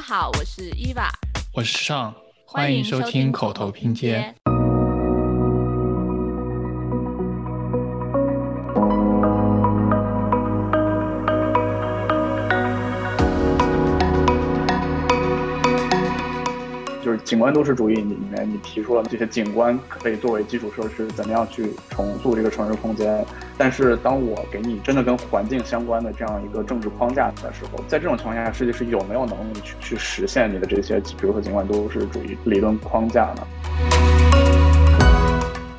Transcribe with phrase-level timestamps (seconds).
[0.00, 1.10] 家好，我是伊娃，
[1.52, 2.14] 我是尚，
[2.46, 4.34] 欢迎收听口头拼接。
[17.30, 23.24] 景观都市主义里面，你提出了这些景观可以作为基础设施，怎么样去重塑这个城市空间？
[23.56, 33.46] 但是当我给你真的跟环境相关的这样一个政治框架的时候，在这种情况下，设计师有没有能力去去实现你的这些，比如说景观都市主义理论框架呢？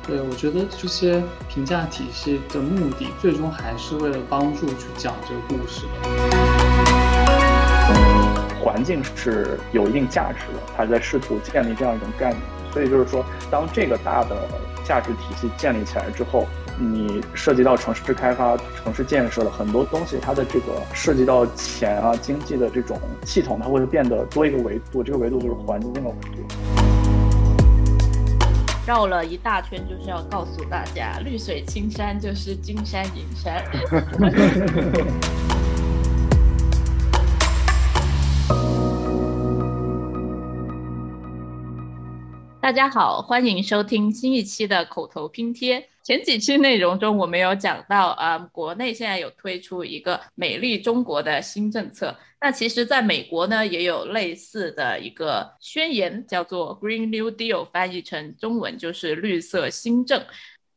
[0.06, 5.88] 对，我觉得这些评价体系的目的，最终还是为了帮助去讲这个故事的。
[8.62, 12.40] 环境是有一定价值的，它在试图建立这样一种概念，
[12.72, 14.48] 所以就是说，当这个大的
[14.84, 16.46] 价值体系建立起来之后，
[16.78, 22.96] 你涉及到城市开发、城市建设的很多东西，它的这个涉及到钱啊、经济的这种
[23.26, 26.46] 系统，它会变得多一个维度，这个维度就是环境的维度。
[28.86, 33.64] 绕了一大圈，就是要告诉大家，绿水青山就是金山银山。
[42.72, 45.90] 大家好，欢迎收听新一期的口头拼贴。
[46.02, 52.16] 前几期内容中，我们有讲到，啊，国内现在有推出一个美丽中国的新政策。
[52.40, 60.24] 那其实，在美国呢，也有类似的一个宣言，叫做 Green New Deal，翻译成中文就是绿色新政。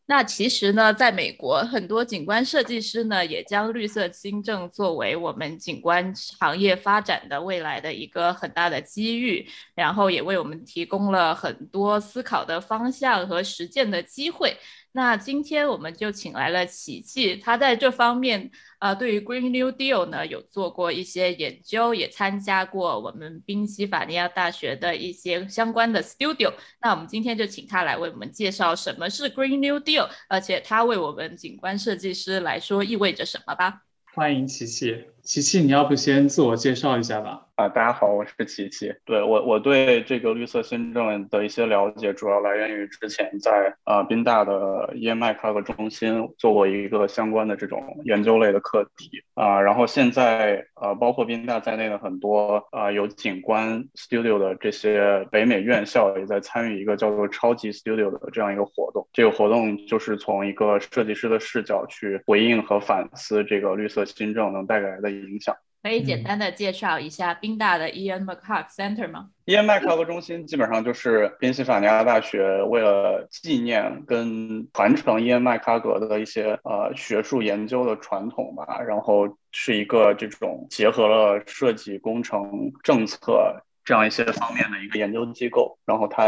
[0.08, 14.56] 那其实呢，在美国，很多景观设计师呢，也将绿色新政作为我们景观行业发展的未来的一个很大的机遇，然后也为我们提供了很多思考的方向和实践的机会。
[14.95, 26.53] 那今天我们就请来了琪琪，他在这方面，呃，对于 Green New Deal 呢，有做过一些研究，也参加过我们宾夕法尼亚大学的一些相关的 studio。
[26.81, 33.81] 那我们今天就请他来为我们介绍什么是 Green New Deal，而且它为我们景观设计师来说意味着什么吧。
[34.14, 37.47] 欢迎琪琪，琪琪，你要不先自我介绍一下吧？
[37.55, 38.93] 啊，大家好，我是琪琪。
[39.05, 44.53] 对我，我对这个绿色新政的一些了解，主要来源于之前在啊宾大的
[44.93, 49.59] EMI 中心做过一个相关的这种研究类的课题啊。
[49.59, 59.08] 然后现在呃，包括宾大在内的很多啊有景观 studio 的这些北美院校也在参与一个叫做超级 studio 的这样一个活动。
[59.11, 65.55] 这个活动就是从一个设计师的视角去回应和反思这个绿色新政能带来的影响。
[65.83, 75.42] 可以简单的介绍一下宾大的 Ian m c a r k Center 吗？Ian m c a r k 中心基本上就是宾夕法尼亚大学为了纪念跟传承 Ian
[75.42, 86.23] m c a r k 的一些呃学术研究的传统吧，然后是一个这种结合了设计、工程、政策这样一些方面的一个研究机构，然后它。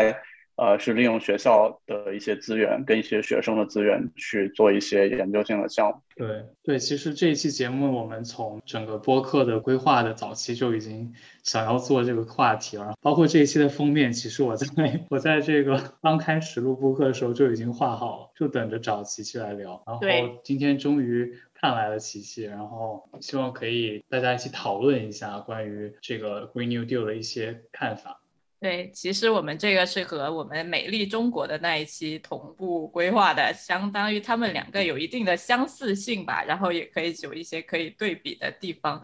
[0.57, 6.01] 呃，是利用学校的一些资源跟一些学生的资源去做一些研究性的项目。
[6.15, 11.13] 对对，其实这一期节目我们从整个播客的规划的早期就已经
[11.43, 14.67] 想要做这个话题了，包括这一期的封面，其实我在
[15.11, 19.83] 我在这个 刚开始录播客的时候就已经画好了，就等着找琪琪来聊。
[19.85, 20.01] 然后
[20.43, 28.23] 今天终于看来了琪琪，然后希望可以大家一起讨论一下关于这个 Green New Deal 的一些看法。
[28.59, 39.03] 对，其实我们这个是和我们美丽中国的那一期同步规划的，相当于他们两个有一定的相似性吧，然后也可以有一些可以对比的地方。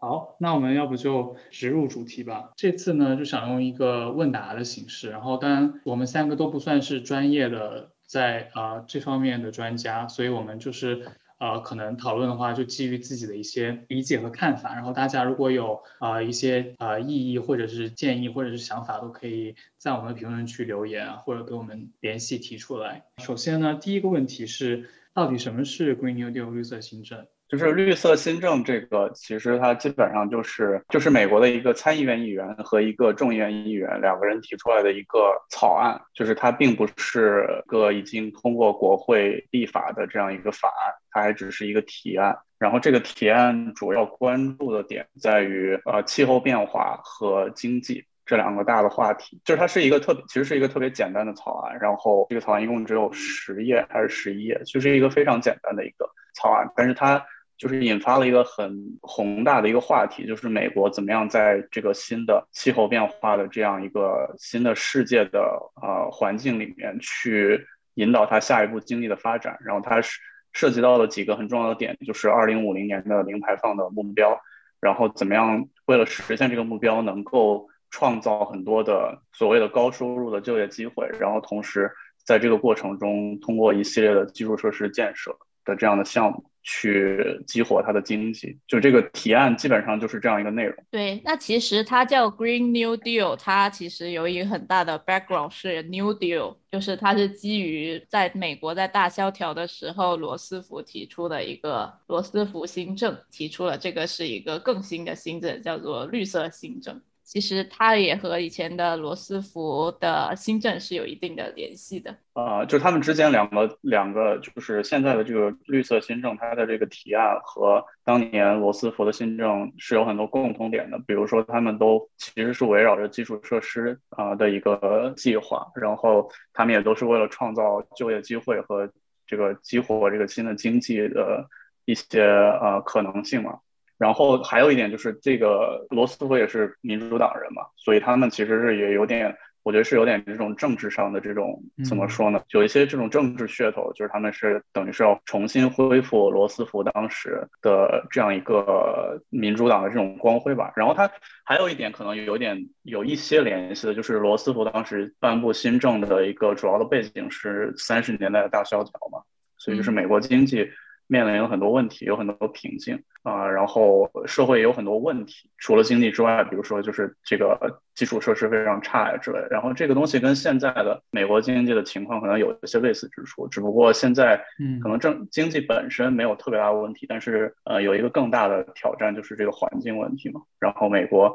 [0.00, 2.50] 好，那我们要不就直入主题吧。
[2.56, 11.06] 这次呢，就想用一个问答的形式，然后当然我们三个都不算是专业的在啊这方面的专家，所以我们就是。
[11.38, 14.74] 呃，可能讨论的话，就基于自己的一些理解和看法。
[14.74, 23.04] 然后大家如果有啊一些啊异议或者是建议或者是想法，都可以在我们的评论区留言，或者跟我们联系提出来。
[23.18, 27.26] 首先呢，第一个问题是，到底什么是 Green New Deal 绿色新政？
[27.48, 42.36] 就是绿色新政这个，其实它基本上就是就是美国的一个参议院议员和一个众议院议员两个人提出来的一个草案，就是它并不是个已经通过国会立法的这样一个法案，它还只是一个提案。
[42.58, 49.40] 然后这个提案主要关注的点在于呃气候变化和经济这两个大的话题。
[49.42, 51.78] 就是它是一个特，其实是一个特别简单的草案。
[51.80, 57.24] 然后这个草案一共只有十页还是十一页，就是一个非常简单的一个草案，但是它。
[57.58, 65.40] 就是引发了一个很宏大的一个话题，就是美国怎么样在这个新的气候变化的这样一个新的世界的
[65.82, 69.58] 呃环境里面去引导它下一步经济的发展。
[69.60, 70.20] 然后它是
[70.52, 74.40] 涉及到了几个很重要的点，就是二零五零年的零排放的目标，
[74.80, 81.90] 然后怎么样为了实现这个目标，能够创造很多的所谓的高收入的就业机会，然后同时
[82.24, 85.36] 在这个过程中，通过一系列的基础设施建设。
[85.68, 86.44] 的这样的项目。
[86.70, 90.76] 去激活它的经济，就这个提案基本上就是这样一个内容。
[90.90, 107.00] 对，那其实它叫 Green New Deal，它其实有一个很大的 background 是 New Deal，就是它是基于在美国在大萧条的时候，罗斯福提出的一个罗斯福新政，提出了这个是一个更新的新政，叫做绿色新政。
[107.28, 112.16] 其实它也和以前的罗斯福的新政是有一定的联系的。
[112.32, 120.98] 啊，就他们之间两个两个，就是现在的这个绿色新政，它的这个提案和当年罗斯福的新政是有很多共同点的。
[121.00, 128.90] 比如说，他们都其实是围绕着基础设施啊的一个计划，然后他们也都是为了创造就业机会和
[129.26, 131.46] 这个激活这个新的经济的
[131.84, 133.58] 一些呃可能性嘛。
[133.98, 142.40] 然后还有一点就是，这个罗斯福也是民主党人嘛，所以他们其实是也有点，我觉得是有点这种政治上的这种怎么说呢？
[142.50, 150.72] 有一些这种政治噱头，就是他们是等于是要重新恢复罗斯福当时的这样一个民主党的这种光辉吧。
[150.76, 151.10] 然后他
[151.44, 159.22] 还有一点可能有点有一些联系的，就是罗斯福当时颁布新政的一个主要的背景是三十年代的大萧条嘛，
[159.56, 160.70] 所以就是美国经济。
[161.08, 165.50] 面临了很多问题，有很多瓶颈啊，然后社会也有很多问题。
[165.56, 169.38] 除了经济之外，比如说就是这个基础设施非常差呀之类。
[169.50, 174.36] 然后这个东西跟现在的美国经济的情况可能有一些类似之处，只不过现在
[174.82, 180.42] 可能政经济本身没有特别大的问题，但是呃有一个更大的挑战就是这个环境问题嘛。
[180.60, 181.34] 然后美国，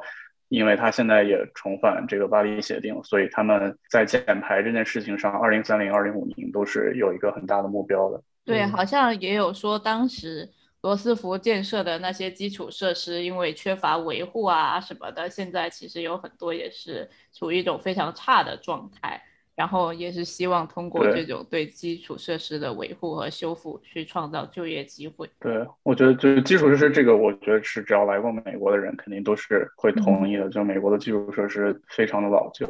[0.50, 8.22] 因为他现在也重返这个巴黎协定，所以他们在减排这件事情上，二零三零、二零五零都是有一个很大的目标的。
[8.46, 10.50] 对，好像也有说，当时
[10.82, 19.22] 罗斯福建设的那些基础设施，因为缺乏维护啊什么的，现在其实有很多也是处于一种非常差的状态。
[19.56, 25.30] 然后也是希望通过这种对基础设施的维护和修复，去创造就业机会。
[25.40, 30.50] 对，我觉得就是基础设施这个，我觉得是只要来过美国的人，肯定都是会同意的。
[30.50, 32.66] 就美国的基础设施非常的老旧。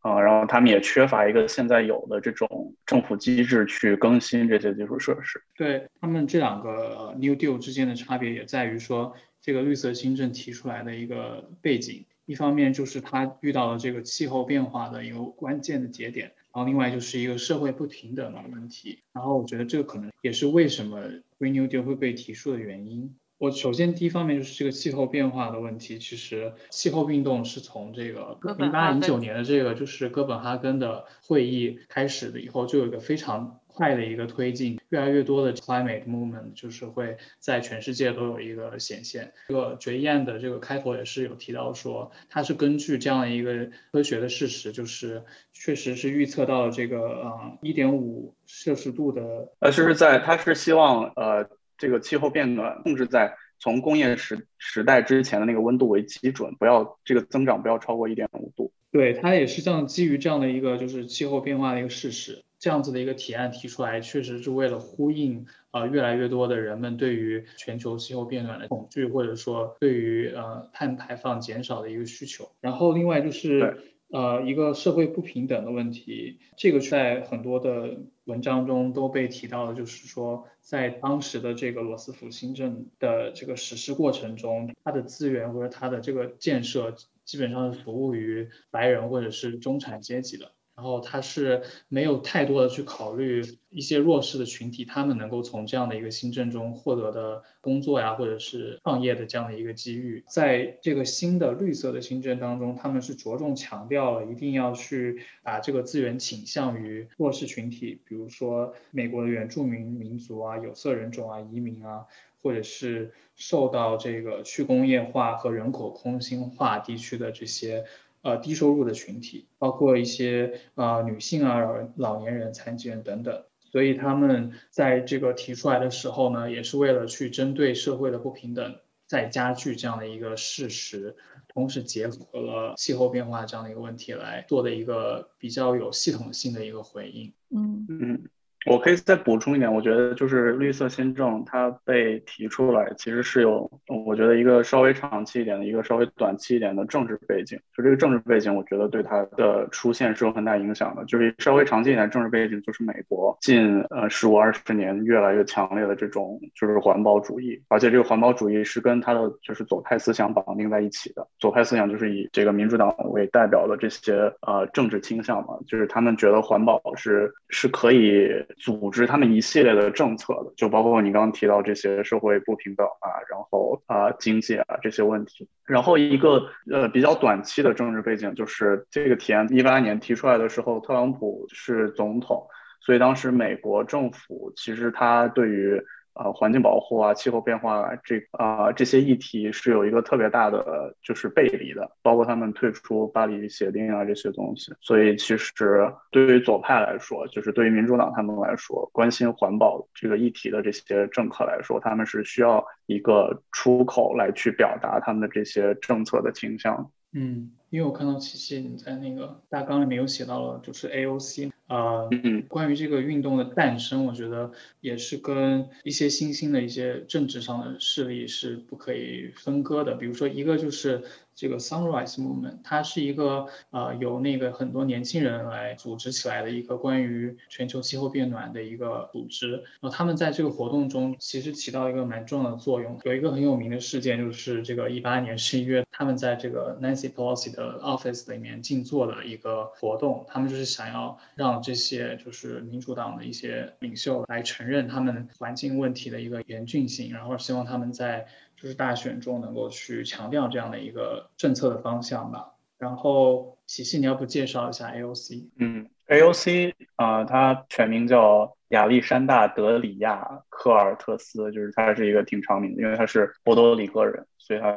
[0.00, 5.42] 啊，然后他们也缺乏一个现在有的这种政府机制去更新这些基础设施。
[5.56, 19.00] 对他们这两个 New Deal 之间的差别也在于说，这个绿色新政提出来的一个背景，一方面就是它遇到了这个气候变化的一个关键的节点，然后另外就是一个社会不平等的问题。
[19.12, 20.98] 然后我觉得这个可能也是为什么
[21.38, 23.14] Green New Deal 会被提出的原因。
[23.40, 25.98] 我首先第一方面就是这个气候变化的问题。
[25.98, 39.32] 其实气候运动是从这个一八零九年的这个就是哥本哈根的会议开始的，以后就有一个非常快的一个推进，越来越多的 climate movement 就是会在全世界都有一个显现。
[39.48, 49.22] 这个决议案的这个开头也是有提到说，它是根据这样的一个科学的事实，就是确实是预测到这个呃一点五摄氏度的，
[49.60, 51.48] 呃，就是在它是希望呃。
[51.80, 58.72] 这个气候变暖控制在从工业时时代之前的那个温度为基准，不要这个增长不要超过一点五度。
[58.92, 72.50] 对，它也是这样基于这样的一个就是气候变化的一个事实，这样子的一个提案提出来，确实是为了呼应呃越来越多的人们对于全球气候变暖的恐惧，或者说对于呃碳排放减少的一个需求。
[72.60, 73.82] 然后另外就是。
[74.12, 90.52] 呃，一个社会不平等的问题，这个在很多的文章中都被提到了，就是说，在当时的这个罗斯福新政的这个实施过程中，它的资源或者它的这个建设，基本上是服务于白人或者是中产阶级的。
[90.80, 100.24] 然后他是没有太多的去考虑一些弱势的群体，他们能够从这样的一个新政中获得的工作呀，或者是创业的这样的一个机遇。
[100.26, 112.06] 在这个新的绿色的新政当中，他们是着重强调了一定要去把这个资源倾向于弱势群体，比如说美国的原住民民族啊、有色人种啊、移民啊，
[112.42, 117.84] 或者是受到这个去工业化和人口空心化地区的这些。
[118.22, 131.16] 呃，低收入的群体，包括一些呃女性啊、老人、老年人、残疾人等等，所以他们在这个提出来的时候呢，也是为了去针对社会的不平等在加剧这样的一个事实，
[131.48, 137.32] 同时结合了气候变化这样的一个问题来做的一个比较有系统性的一个回应。
[137.48, 138.22] 嗯嗯。
[138.66, 143.70] 我可以再补充一点，我觉得就是绿色新政它被提出来，其实是有
[144.04, 147.58] 我觉得一个稍微长期一点的，一个稍微短期一点的政治背景。
[147.74, 151.02] 就这个政治背景，我觉得对它的出现是有很大影响的。
[151.06, 161.26] 就是稍微长期一点政治背景，就是美国近呃十五二十年越来越强烈的这种就是环保主义，而且这个环保主义是跟它的就是左派思想绑定在一起的。
[161.38, 168.28] 左派思想就是以这个民主党为代表的这些呃政治倾向嘛，就是他们觉得环保是是可以。
[168.58, 175.48] 组织他们一系列的政策的，就包括你刚刚提到这些社会不平等啊，然后啊经济啊这些问题。
[175.64, 182.46] 然后一个呃比较短期的政治背景就是这个提案一八年提出来的时候，特朗普是总统，
[182.80, 185.82] 所以当时美国政府其实他对于。
[186.22, 194.70] 呃，环境保护啊，气候变化这啊这些议题是有一个特别大的就是背离的，包括他们退出巴黎协定啊这些东西。
[194.82, 206.90] 所以其实对于左派来说，就是对于民主党他们来说，关心环保这个议题的这些政客来说，他们是需要一个出口来去表达他们的这些政策的倾向。
[207.14, 211.50] 嗯，因为我看到琪琪你在那个大纲里面有写到了，就是 AOC。
[211.68, 212.10] 呃，
[212.48, 214.50] 关于这个运动的诞生，我觉得
[214.80, 219.94] 也是跟一些新兴的一些政治上的势力是不可以分割的。
[219.94, 221.04] 比如说，一个就是
[221.36, 229.52] 这个 Sunrise Movement，它是一个呃由那个很多年轻人来组织起来的一个关于全球气候变暖的一个组织。
[229.52, 232.98] 然后他们在这个活动中其实起到一个蛮重要的作用。
[233.04, 248.26] 有一个很有名的事件，就是这个一八年十一月，他们在这个 Nancy Pelosi 的 office 里面静坐的一个活动，他们就是想要让这些就是民主党的一些领袖来承认他们环境问题的一个严峻性，然后希望他们在
[248.56, 252.54] 就是大选中能够去强调这样的一个政策的方向吧。
[252.78, 255.48] 然后，琪琪，你要不介绍一下 AOC？
[255.58, 264.68] 嗯，AOC 啊，它全名叫亚历山大·德里亚·科尔特斯，就是他是一个挺长名的，因为他是波多黎各人，所以他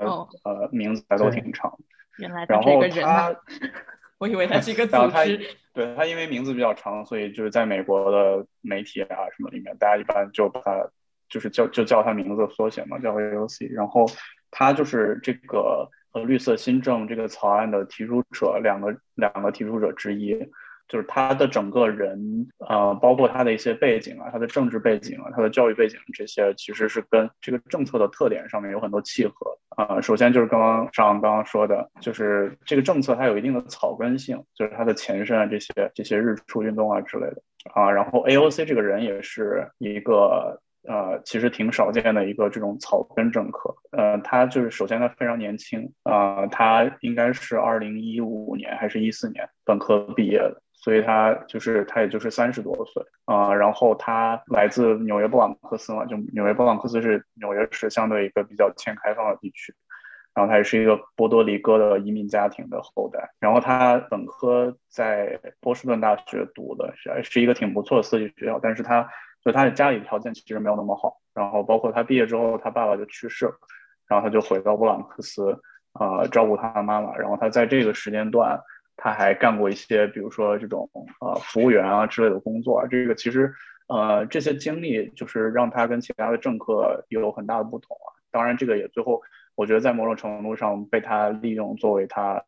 [0.44, 1.80] 呃名字还都挺长。
[2.17, 3.08] 原来他是一个人
[4.17, 5.58] 我以为他是一个 组织。
[5.74, 10.88] 对他，因为名字比较长，所以就是在美国的媒体啊什么里面，大家一般就把他
[11.27, 13.74] 就是叫就叫他名字缩写嘛，叫 AOC。
[13.74, 14.05] 然后
[14.51, 20.38] 他就是这个呃绿色新政这个草案的提出者，两个两个提出者之一。
[20.88, 30.00] 就是他的整个人，呃，包括他的一些背景啊，他的政治背景啊，他的教育背景这些，其实是跟这个政策的特点上面有很多契合啊。
[30.02, 37.42] 首先就是刚刚上刚刚说的，就是这个政策它有一定的草根性，就是它的前身啊，这些这些日出运动啊之类的
[37.74, 37.90] 啊。
[37.90, 43.74] 然后 AOC 这个人也是一个呃，其实挺少见的一个这种草根政客。
[43.92, 50.62] 呃，他就是首先他非常年轻啊，他应该是二零一五年还是一四年本科毕业的。
[50.84, 53.54] 所以他就是他，也就是三十多岁啊。
[53.54, 59.74] 然后他来自纽约布朗克斯嘛，就纽约布朗克斯是纽约市相对一个比较欠开放的地区。
[60.34, 63.32] 然后他也是一个波多黎各的移民家庭的后代。
[63.40, 68.60] 然后他本科在波士顿大学读的，是是一个挺不错的私立学校。
[68.62, 69.10] 但是他
[69.42, 71.22] 就他的家里条件其实没有那么好。
[71.34, 73.54] 然后包括他毕业之后，他爸爸就去世了，
[74.10, 75.62] 然后他就回到布朗克斯
[75.94, 77.16] 啊，照顾他的妈妈。
[77.16, 78.60] 然后他在这个时间段。
[78.96, 82.88] 他还干过一些，比如说这种呃服务员啊之类的工作啊。
[82.88, 83.54] 这个其实
[83.88, 88.10] 呃这些经历就是让他跟其他的政客有很大的不同啊。
[88.32, 89.22] 当然，这个也最后
[89.56, 92.44] 我觉得在某种程度上被他利用作为他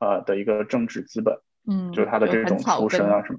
[0.00, 3.38] 呃的一个政治资本，嗯，就是他的这种出身啊什么。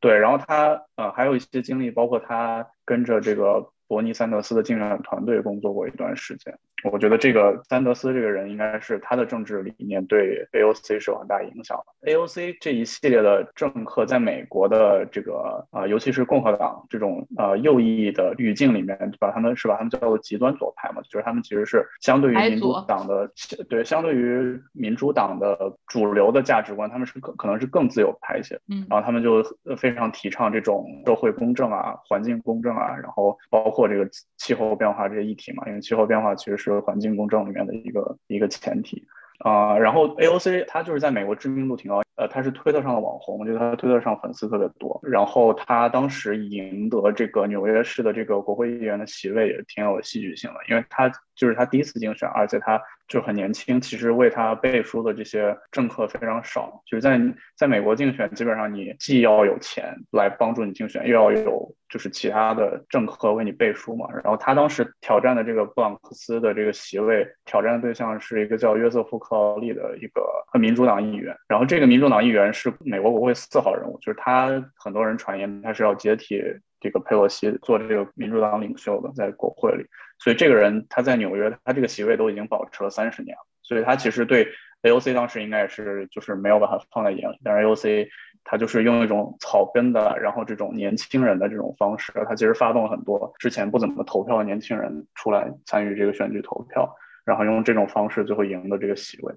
[0.00, 6.56] 对，然后他呃还有一些经历，包括他跟着这个伯尼桑德斯的竞选团队工作过一段时间。
[6.90, 12.12] 我觉得这个桑德斯这个人应该是他的政治理念对 AOC 是有很大影响的。
[12.12, 23.30] AOC 这一系列的政客在美国的这个啊，尤其是共和党这种呃右翼的语境里面，把他们是把他们叫做极端左派嘛，就是他们其实是相对于民主党的
[23.70, 28.60] 对，相对于民主党的主流的价值观，他们是可可能是更自由派一些。
[28.68, 29.42] 嗯，然后他们就
[29.78, 36.84] 非常提倡这种社会公正啊、环境公正啊，然后包或这个气候变化这些议题嘛，因为气候变化其实是。
[36.84, 39.02] 环境公正里面的一个一个前提
[39.38, 45.00] 啊，然后 AOC 他就是在美国知名度挺高，呃，他是推特上的网红，我觉得他推特上粉丝特别多。
[45.02, 52.80] 然后他当时赢得这个纽约市的这个国会议员的席位也挺有戏剧性的，因为他就是他第一次竞选，而且他。
[53.06, 56.82] 就很年轻，其实为他背书的这些政客非常少。
[56.86, 57.20] 就是在
[57.54, 64.06] 在美国竞选，基本上你既要有钱来帮助你竞选，又要有就是其他的政客为你背书嘛。
[64.10, 71.36] 然后他当时挑战的这个布朗克斯的这个席位，挑战的对象是一个叫约瑟夫·克劳利的一个民主党议员。
[71.46, 74.48] 然后这个民主党议员是美国国会四号人物，就是他
[74.78, 76.42] 很多人传言他是要接替。
[76.80, 79.86] 这个佩洛西做这个民主党领袖的，在国会里。
[80.24, 83.42] 所以这个人他在纽约，他这个席位都已经保持了三十年了。
[83.62, 84.48] 所以他其实对
[84.82, 87.38] AOC 当时应该也是就是没有把他放在眼里。
[87.44, 88.08] 但是 AOC
[88.42, 99.34] 他就是用一种草根的，然后这种年轻人的这种方式，他其实发动了很多之前不怎么投票的年轻人出来参与这个选举投票，然后用这种方式最后赢得这个席位。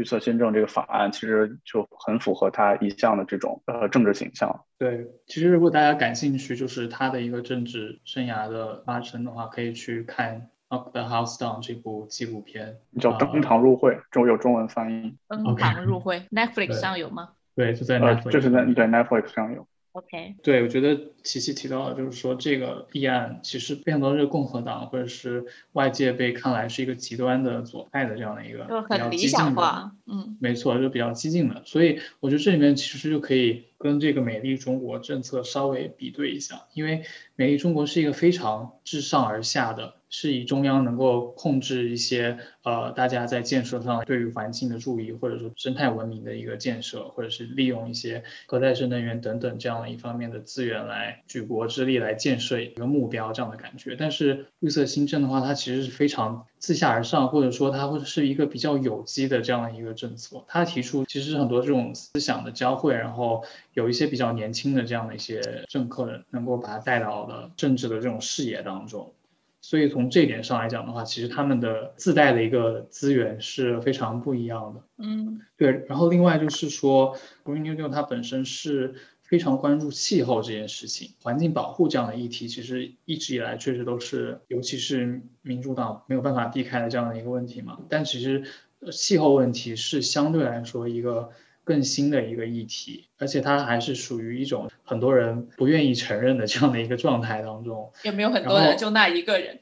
[0.00, 4.64] 绿色新政这个法案其实就很符合他一向的这种呃政治形象。
[4.78, 10.48] 对，其实如果大家感兴趣，就是他的一个政治生涯的发生的话，可以去看
[10.92, 15.18] 《The House Down》这部纪录片，叫《登堂入会》，中有中文翻译。
[15.28, 17.32] 登堂入会， Netflix 上有吗？
[17.54, 19.66] 对，就在呃，Netflix，就是在对 Netflix 上有。
[19.92, 37.02] OK，对，我觉得琪琪提到的，就是说这个议案其实非常多是共和党或者是外界被看来是一个极端的左派的这样的一个就比较很理激进的想化，嗯，没错，就比较激进的，所以我觉得这里面其实就可以跟这个美丽中国政策稍微比对一下，因为
[37.34, 53.96] 美丽中国是一个非常自上而下的，是以中央能够控制一些呃大家在建设上对于环境的注意，或者说生态文明的一个建设，或者是利用一些可再生能源等等这样的一方面的资源来举国之力来建设一个目标这样的感觉。
[53.96, 60.44] 但是绿色新政的话，它其实是非常自下而上，或者说它会是一个比较有机的这样的一个政策。
[60.48, 69.12] 它提出其实很多这种思想的交汇，然后有一些比较年轻的这样的一些政客能够把它带到了政治的这种视野当中。
[69.60, 74.82] 所以从这一点上来讲的话，其实他们的自带的一个资源是非常不一样的。
[74.98, 87.78] 嗯，对，然后另外就是说，Green New Deal 它本身是非常关注气候这件事情，环境保护这样的议题，其实一直以来确实都是，尤其是民主党没有办法避开的这样的一个问题嘛。
[87.88, 88.42] 但其实
[88.80, 91.30] 呃气候问题是相对来说一个
[91.70, 97.88] 更新的一个议题，而且它还是属于一种很多人不愿意承认的这样的一个状态当中。
[98.02, 99.56] 有没有很多人就那一个人？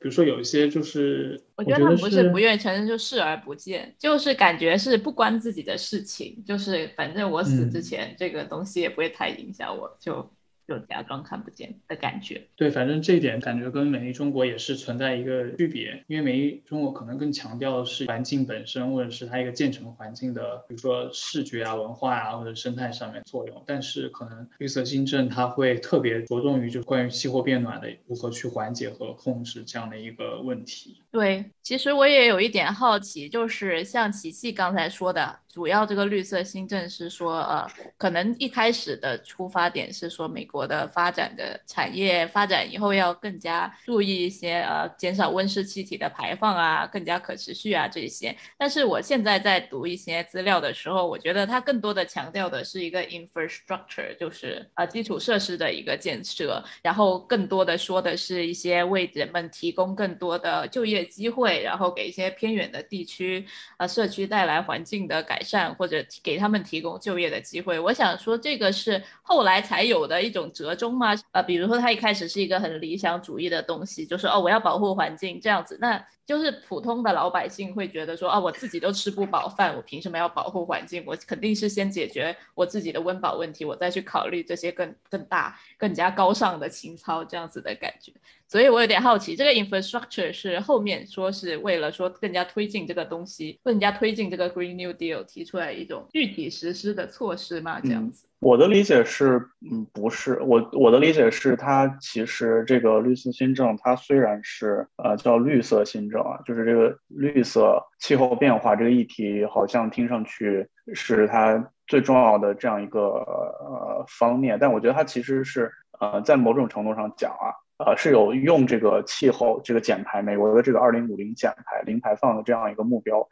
[0.00, 10.26] 比如说有一些就是，我觉得他们不是不愿意承认，就视而不见，就是感觉是不关自己的事情，就是反正我死之嗯前、这个东西也不会太影响我，就
[10.66, 12.42] 就假装看不见的感觉。
[12.56, 23.62] 对，反正这一点感觉跟美丽中国也是存在一个区别，因为美丽中国可能更强调的是环境本身，或者是它一个建成环境的，比如说视觉啊、文化啊或者生态上面作用。
[23.66, 31.00] 但是可能绿色新政它会特别着重于就是关于气候变暖的如何去缓解和控制这样的一个问题。
[31.10, 37.64] 对，其实我也有一点好奇，就是像琪琪刚才说的，主要这个绿色新政是说，呃，
[37.96, 48.36] 可能一开始的出发点是说美国的发展的产业发展以后要更加注意一些，呃，减少温室气体的排放啊，更加可持续啊这些。
[48.58, 63.46] 但是我现在在读一些资料的时候，我觉得它更多的强调的是一个 infrastructure，就是呃基础设施的一个建设，然后更多的说的是一些为人们提供更多的就业机会，然后给一些偏远的地区
[63.78, 67.78] 呃社区带来环境的改善，或者给他们提供就业的机会。
[67.78, 71.14] 我想说，这个是后来才有的一种折中吗？
[71.32, 81.04] 呃，比如说他一开始是一个很理想主义的东西，就是哦我要保护环境这样子，那就是普通的老百姓会觉得说，啊，我自己都吃不饱饭，我凭什么要保护环境？
[81.06, 88.12] 我肯定是先解决我自己的温饱问题，我再去考虑这些更更大、更加高尚的情操这样子的感觉。
[88.48, 97.80] 所以我有点好奇，这个 infrastructure 是后面说是为了说更加推进这个东西，更加推进这个 Green New Deal 提出来一种具体实施的措施吗？
[97.80, 98.26] 这样子？
[98.44, 99.38] 我的理解是，
[99.72, 123.26] 嗯，不是我我的理解是，它其实这个绿色新政，它虽然是呃叫绿色新政啊，就是这个绿色气候变化这个议题，好像听上去是它最重要的这样一个呃方面，但我觉得它其实是呃在某种程度上讲啊，呃是有用这个气候这个减排，美国的这个二零五零减排零排放的这样一个目标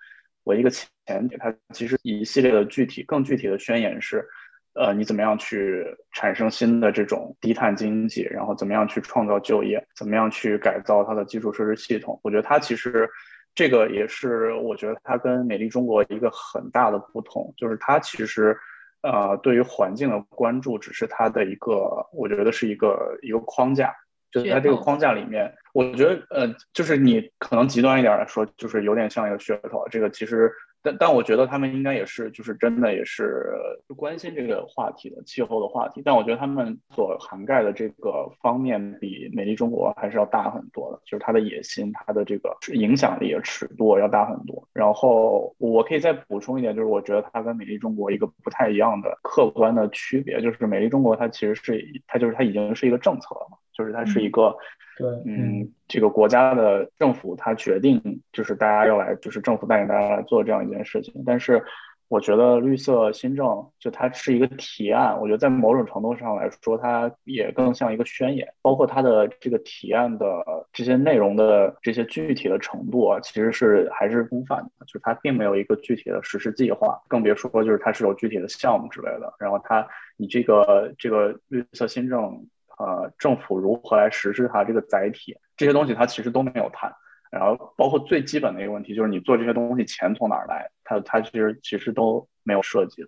[0.44, 0.88] 为一个前
[1.28, 4.26] 提，它其实一系列的具体更具体的宣言是。
[4.74, 12.18] 呃，你怎么样去产生新的这种低碳经济，然后怎么样去创造就业，怎么样去改造它的基础设施系统？
[12.22, 13.08] 我觉得它其实
[13.54, 18.56] 这个也是我觉得它跟美丽中国一个很大的不同，就是它其实
[19.02, 23.94] 呃对于环境的关注只是它的一个，我觉得是一个一个框架，
[24.32, 29.86] 就是在这个框架里面，我觉得呃，就是你可能极端一点来说，就是有点像一个噱头。
[29.90, 30.50] 这个其实。
[30.84, 33.54] 但但我觉得他们应该也是，就是真的也是
[33.96, 36.02] 关心这个话题的气候的话题。
[36.04, 44.68] 但我觉得他们所涵盖的这个方面比美丽中国还是要大很多的，就是它的野心、它的这个影响力、尺度要大很多。
[44.72, 54.56] 然后我可以再补充一点，就是我觉得它跟美丽中国一个不太一样的客观的区别，就是美丽中国它其实是它就是它已经是一个政策了嘛，就是它是一个。
[54.98, 61.24] 对，嗯，这个国家的政府它决定，就是大家要来，就是政府带领大家来做这样一件事情。
[61.24, 61.64] 但是，
[62.08, 63.46] 我觉得绿色新政
[63.80, 68.46] 就它是一个提案，我觉得在某种程度上来说，它也更像一个宣言。
[68.60, 79.32] 包括它的这个提案的这些内容的这些具体的程度啊，其实是还是空泛的，就是它并没有一个具体的实施计划，更别说就是它是有具体的项目之类的。
[79.38, 82.46] 然后它你这个这个绿色新政。
[82.78, 86.92] 呃，政府如何来实施它这个载体这些东西，它其实都没有谈。
[87.30, 93.02] 然后包括最基本的一个问题，就是你做这些东西钱从哪儿来，它它其实其实都没有涉及。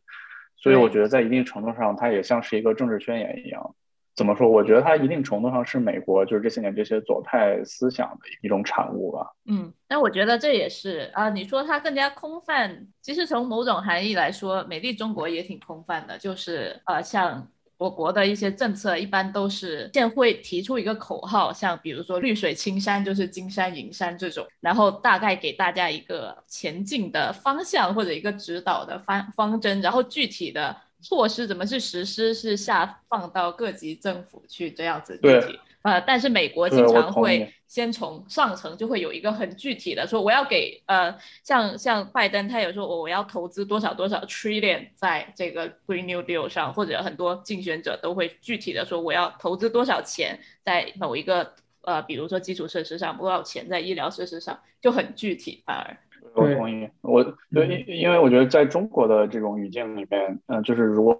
[0.56, 3.74] 所以我觉得在一定程度上，它也像是一个政治宣言一样。
[4.16, 4.48] 怎么说？
[4.48, 9.30] 我觉得它一定程度上是美国就是这些年这些左派思想的一种产物吧。
[9.46, 17.46] 嗯，但我觉得这也是啊，你说它更加空泛，其实从某种含义来说，美丽中国也挺空泛的，就是呃像。
[17.76, 35.58] 我国的一些政策一般都是先会提出一个口号，像比如说“绿水青山就是金山银山”这种，然后大概给大家一个前进的方向或者一个指导的方方针，然后具体的措施怎么去实施是下放到各级政府去这样子具体。
[35.84, 55.94] 呃，但是美国经常会先从上层就会有一个很具体的说，我要给呃，像像拜登他有说我我要投资多少多少 trillion 在这个 Green New Deal 上，或者很多竞选者都会具体的说我要投资多少钱在某一个呃，比如说基础设施上，多少钱在医疗设施上，就很具体反而。
[56.34, 61.16] 我同意，我对，因为我觉得在中国的这种语境里面，嗯，就是如果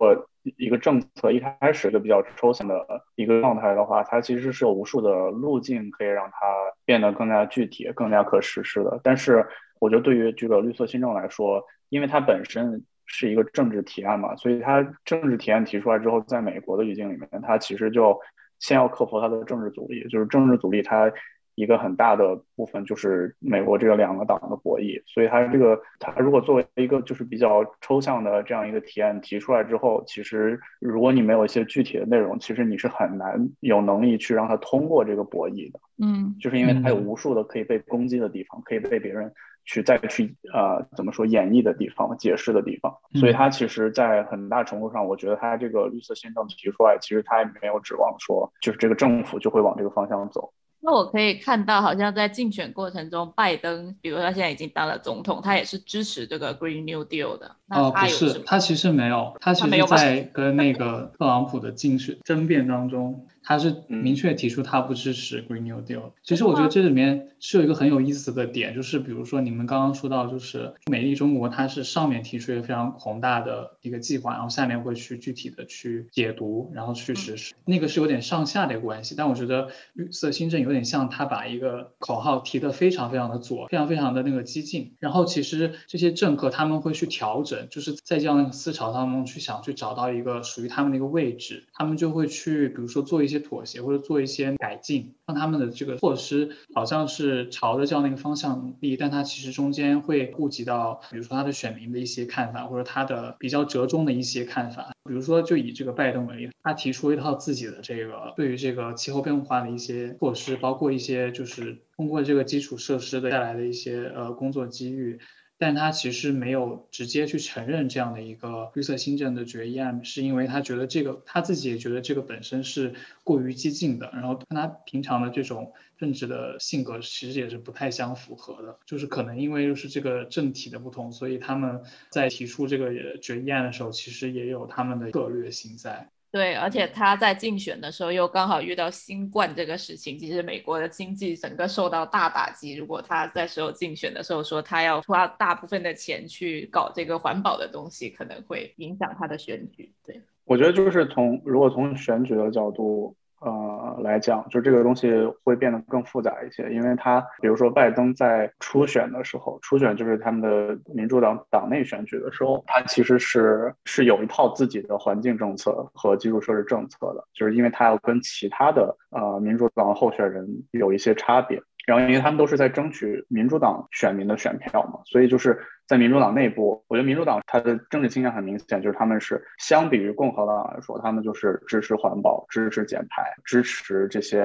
[0.57, 6.39] 一个政策一开始就比较抽象的一个状态的话，它其实是有无数的路径可以让它
[6.85, 9.01] 变得更加具体、更加可实施的。
[9.03, 9.47] 但是，
[9.81, 18.19] 我觉得对于这个绿色新政来说，因为它本身是一个政治提案嘛，所以它政治提案提出来之后，在美国的语境里面，它其实就
[18.59, 21.11] 先要克服它的政治阻力，就是政治阻力它。
[21.55, 35.79] 一个很大的部分就是美国这个两个党的博弈，所以它这个它如果作为一个就是比较抽象的这样一个提案提出来之后，其实如果你没有一些具体的内容，其实你是很难有能力去让它通过这个博弈的。
[36.03, 39.33] 嗯，就是因为它有无数的可以被攻击的地方，可以被别人
[39.65, 50.53] 去再去呃怎么说演绎的地方、解释的地方，所以它其实，在很大程度上，我觉得它这个绿色新政提出来，其实它也没有指望说就是这个政府就会往这个方向走。
[50.85, 57.57] 那我可以看到，好像在竞选过程中，拜登，比如他现在已经当了总统，他也是支持这个 Green New Deal 的。
[57.69, 63.27] 哦，不是，他其实没有，他其实在跟那个特朗普的竞选争辩当中。
[63.45, 66.13] 他是明确提出他不支持 Green New Deal。
[66.23, 79.15] 其实我觉得这里面是有一个很有意思的点，就是比如说你们刚刚说到，就是美丽中国，它是上面提出一个非常宏大的一个计划，然后下面会去具体的去解读，然后去实施，那个是有点上下的一个关系。
[79.15, 93.34] 但我觉得绿色新政有点像他把一个口号提得非常非常的左，非常非常的那个激进，然后其实这些政客他们会去调整，就是在这样的思潮当中去想去找到一个属于他们的一个位置，他们就会去比如说做一些。
[93.39, 104.93] 些妥协或者做一些改进，让他们的这个措施好像是朝着这样的一个方向努力，但它其实中间会顾及到，比如说他的选民的一些看法，或者他的比较折中的一些看法。
[105.07, 115.19] 比如说，就以这个拜登为例，他提出一套自己的这个对于这个气候变化的一些措施，包括一些就是通过这个基础设施的带来的一些呃工作机遇。
[115.57, 128.79] 但他其实没有直接去承认这样的一个绿色新政的决议案，是因为他觉得这个他自己也觉得这个本身是过于激进的，然后跟他平常的这种政治的性格其实也是不太相符合的。
[128.85, 136.11] 就是可能因为就是这个政体的不同，所以他们在提出这个决议案的时候，其实也有他们的策略性在。
[136.35, 142.75] 对，而且他在竞选的时候又刚好遇到新冠这个事情，其实美国的经济整个受到大打击。
[142.75, 149.93] 如果他在时候竞选的时候说他要花大部分的钱去搞这个环保的东西，可能会影响他的选举。
[150.05, 153.15] 对，我觉得就是从如果从选举的角度。
[153.45, 155.13] 呃，来讲，就这个东西
[155.45, 171.63] 会变得更复杂一些，因为他比如说拜登在初选的时候，初选就是他们的民主党党内选举的时候，他其实是是有一套自己的环境政策和基础设施政策的，就是因为他要跟其他的呃民主党候选人有一些差别。
[171.87, 184.43] 然后，因为他们都是在争取民主党选民的选票嘛，所以就是在民主党内部，我觉得民主党它的政治倾向很明显，就是他们是相比于共和党来说，他们就是支持环保、支持减排、支持这些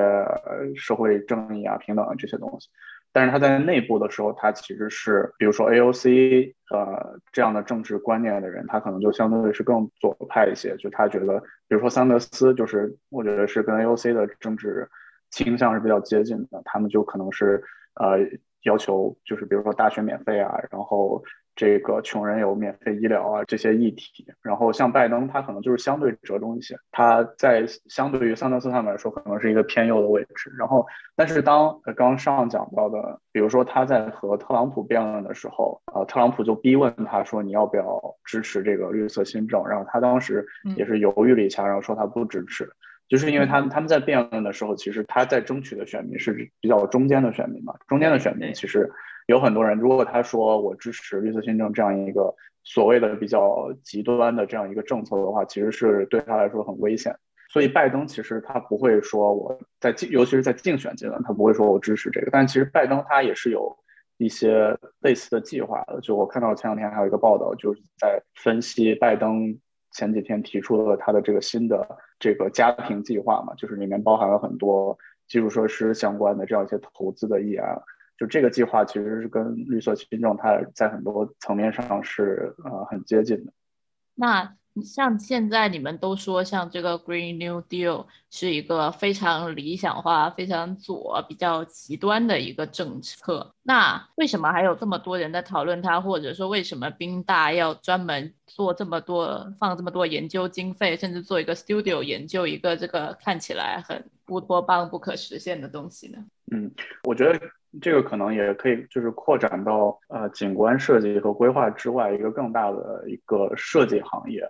[0.75, 2.69] 社会正义啊、平等啊这些东西。
[3.12, 14.89] 但是他在内部的时候，他其实是，比如说 AOC 呃这样的政治观念的人，他可能就相对是更左派一些，就他觉得，比如说桑德斯，就是我觉得是跟 AOC 的政治。
[15.32, 18.17] 倾向是比较接近的，他们就可能是呃
[18.63, 21.24] 要求，就是比如说大学免费啊，然后
[21.56, 24.26] 这个穷人有免费医疗啊这些议题。
[24.41, 30.52] 然后像拜登，他可能就是相对折中一些，他在相对于桑德斯他们来说，可能是一个偏右的位置。
[30.58, 40.45] 然后，但是当刚上讲到的，比如说他在和特朗普辩论的时候，呃，特朗普就逼问他说你要不要支持这个绿色新政，然后他当时
[40.76, 42.69] 也是犹豫了一下，然后说他不支持。
[43.10, 47.74] 就是因为他们他们在辩论的时候，其实他在争取的选民是比较中间的选民嘛。
[47.88, 48.89] 中间的选民其实
[49.26, 57.15] 有很多人，如果他说我支持绿色新政这样一个所谓的比较极端的这样一个政策的话，其实是对他来说很危险。
[57.52, 62.30] 所以拜登其实他不会说我在竞，尤其是在竞选阶段，他不会说我支持这个。
[62.32, 63.76] 但其实拜登他也是有
[64.17, 66.00] 一些类似的计划的。
[66.00, 69.58] 就我看到前两天还有一个报道，就是在分析拜登。
[69.91, 74.97] 前几天提出了他的这个新的这个家庭计划嘛，就是里面包含了很多
[75.28, 77.82] 基础设施相关的这样一些投资的议案。
[78.17, 83.54] 就这个计划其实是跟绿色新政它在很多层面上是呃很接近的。
[84.15, 84.59] 那。
[84.84, 93.53] 像现在你们都说，像这个 Green New Deal 是一个非常理想化、非常左、比较极端的一个政策。
[93.63, 95.99] 那为什么还有这么多人在讨论它？
[95.99, 106.23] 或者说，为什么宾大要专门做这么多、放这么多研究经费，甚至做一个 studio 研究一个这个看起来很乌托邦、不可实现的东西呢？
[106.51, 106.71] 嗯，
[107.03, 107.39] 我觉得
[107.82, 114.47] 这个可能也可以，就是扩展到呃景观设计和规划之外一个更大的一个设计行业。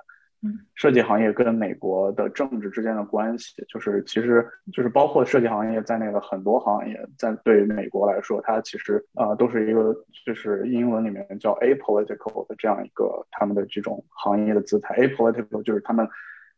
[0.74, 9.94] 设计行业跟美国的政治之间的关系，就是其实就是包括设计行业在内的很多行业，在对于美国来说，它其实呃都是一个
[10.26, 14.96] 就是英文里面叫 apolitical 的这样一个他们的这种行业的姿态。
[14.96, 16.08] apolitical 就是他们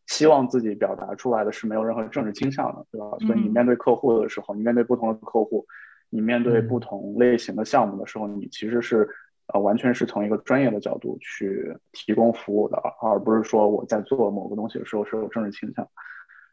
[0.06, 3.18] 希望自己表达出来的是没有任何政治倾向的，对吧？
[3.26, 5.66] 所以你面对客户的时候，你面对不同的客户，
[6.12, 9.10] 你面对不同类型的项目的时候，你其实是。
[9.54, 15.86] 呃，完全是从一个专业的角度去提供服务的，而不是说我在做某个东西的时候是有政治倾向。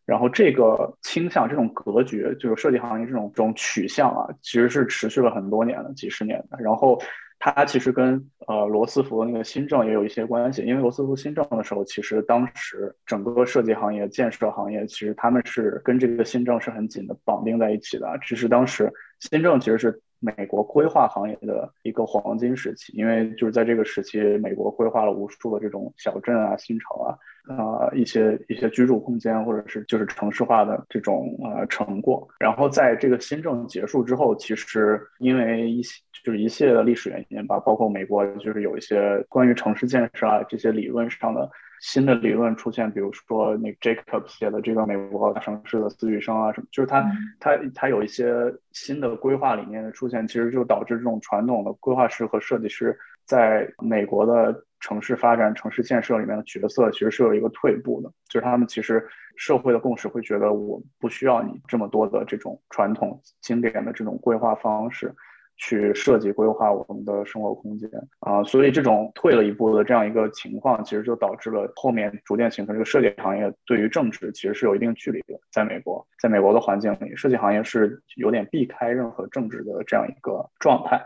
[0.05, 6.59] 然后这个倾向、这种格局，就是设计行业这种这种取向啊，其实是持续了很多年的、几十年的。
[6.61, 7.01] 然后
[7.39, 18.19] 它其实跟呃罗斯福那个新政也有一些关系，因为罗斯福新政的时候，其实当时整个设计行业、建设行业，其实他们是跟这个新政是很紧的绑定在一起的。
[18.21, 20.03] 只是当时新政其实是。
[20.21, 27.15] 美国规划行业的一个黄金时期，因为就是在这个时期，美国规划了无数的这种小镇啊、新城啊，
[27.57, 32.27] 啊一些一些居住空间，或者是就是城市化的这种呃成果。
[32.39, 41.49] 然后在这个新政结束之后，其实因为一些就是一系列的历史原因吧，包括美国就是有一些关于城市建设啊这些理论上的。
[41.81, 47.05] 新的理论出现，比如说那 Jacob 写的这个美国大城市的私语声啊什么，就是他
[47.39, 48.33] 他他有一些
[48.73, 65.15] 新的规划理念的出现，其实就导致这种传统的规划师和设计师在美国的城市发展、城市建设里面的角色其实是有一个退步的，就是他们其实社会的共识会觉得我不需要你这么多的这种传统经典的这种规划方式。
[65.59, 67.91] 去设计规划我们的生活空间
[68.21, 75.39] 啊，所以这种退了一步的这样一个情况，其实就导致了后面逐渐形成这个设计行业对于政治其实是有一定距离的。
[75.51, 81.03] 在美国，在美国的环境里，设计行业是有点避开任何政治的这样一个状态。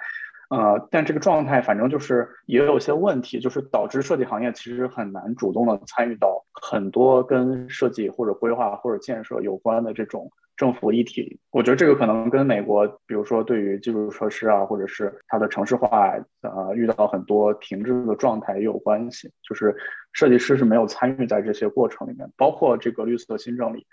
[0.50, 10.30] 呃，但这个状态反正就是也有些问题，就是导致设计行业其实很难主动的参与到很多跟设计或者规划或者建设有关的这种。
[10.56, 16.12] 政府一体，我觉得这个可能跟美国，比如说对于基础设施啊，或者是它的城市化，
[16.42, 19.30] 呃，遇到很多停滞的状态也有关系。
[19.42, 19.74] 就是
[20.12, 23.86] 设计师是没有参与在这些过程里面，包括这个绿色新政里，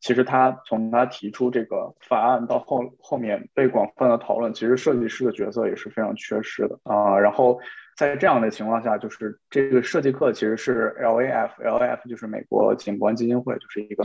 [0.00, 7.18] 其实他从他提出这个法案到后后面被广泛的讨论，其实设计师的角色也是非常缺失的啊。
[7.18, 7.58] 然后
[7.96, 14.04] 在这样的情况下，就是这个设计课其实是 LAF，LAF 就是美国景观基金会，就是一个。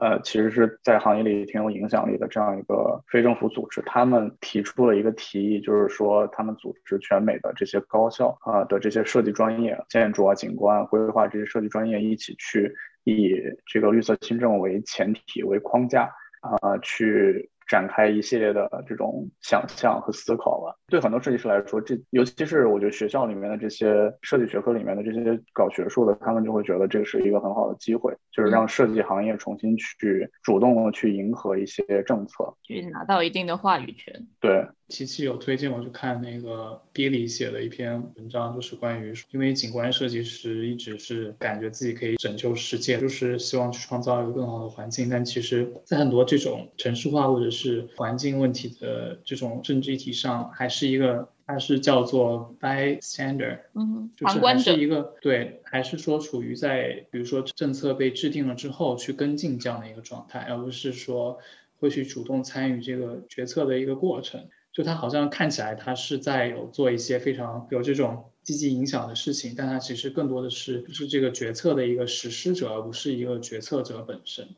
[0.00, 13.34] 呃，其实是在行业里挺有影响力的这样一个非政府组织，他们提出了一个提议，就是说他们组织全美的这些高校啊的这些设计专业、建筑啊、景观规划这些设计专业一起去以
[13.66, 17.50] 这个绿色新政为前提为框架，啊去。
[17.68, 20.74] 展开一系列的这种想象和思考吧。
[20.88, 34.26] 对很多设计师来说，这尤其是我觉得学校里面的这些设计学科里面的这些搞学术的，他们就会觉得这是一个很好的机会，就是让设计行业重新去主动的去迎合一些政策，去拿到一定的话语权。
[34.40, 34.66] 对。
[34.88, 45.08] 琪琪有推荐我去看那个 Billy 写的一篇文章，就是关于，因为景观设计师一直是感觉自己可以拯救世界，就是希望去创造一个更好的环境。
[45.10, 61.38] 但其实，在很多这种城市化或者是环境问题的这种政治议题上，还是一个，它是叫做 bystander，嗯，就是还是一个对，还是说处于在比如说政策被制定了之后去跟进这样的一个状态，而不是说
[61.78, 64.48] 会去主动参与这个决策的一个过程。
[64.78, 74.50] 就他好像看起来他是在有做一些非常有这种积极影响的事情，但他其实更多的是是这个决策的一个实施者，而不是一个决策者本身。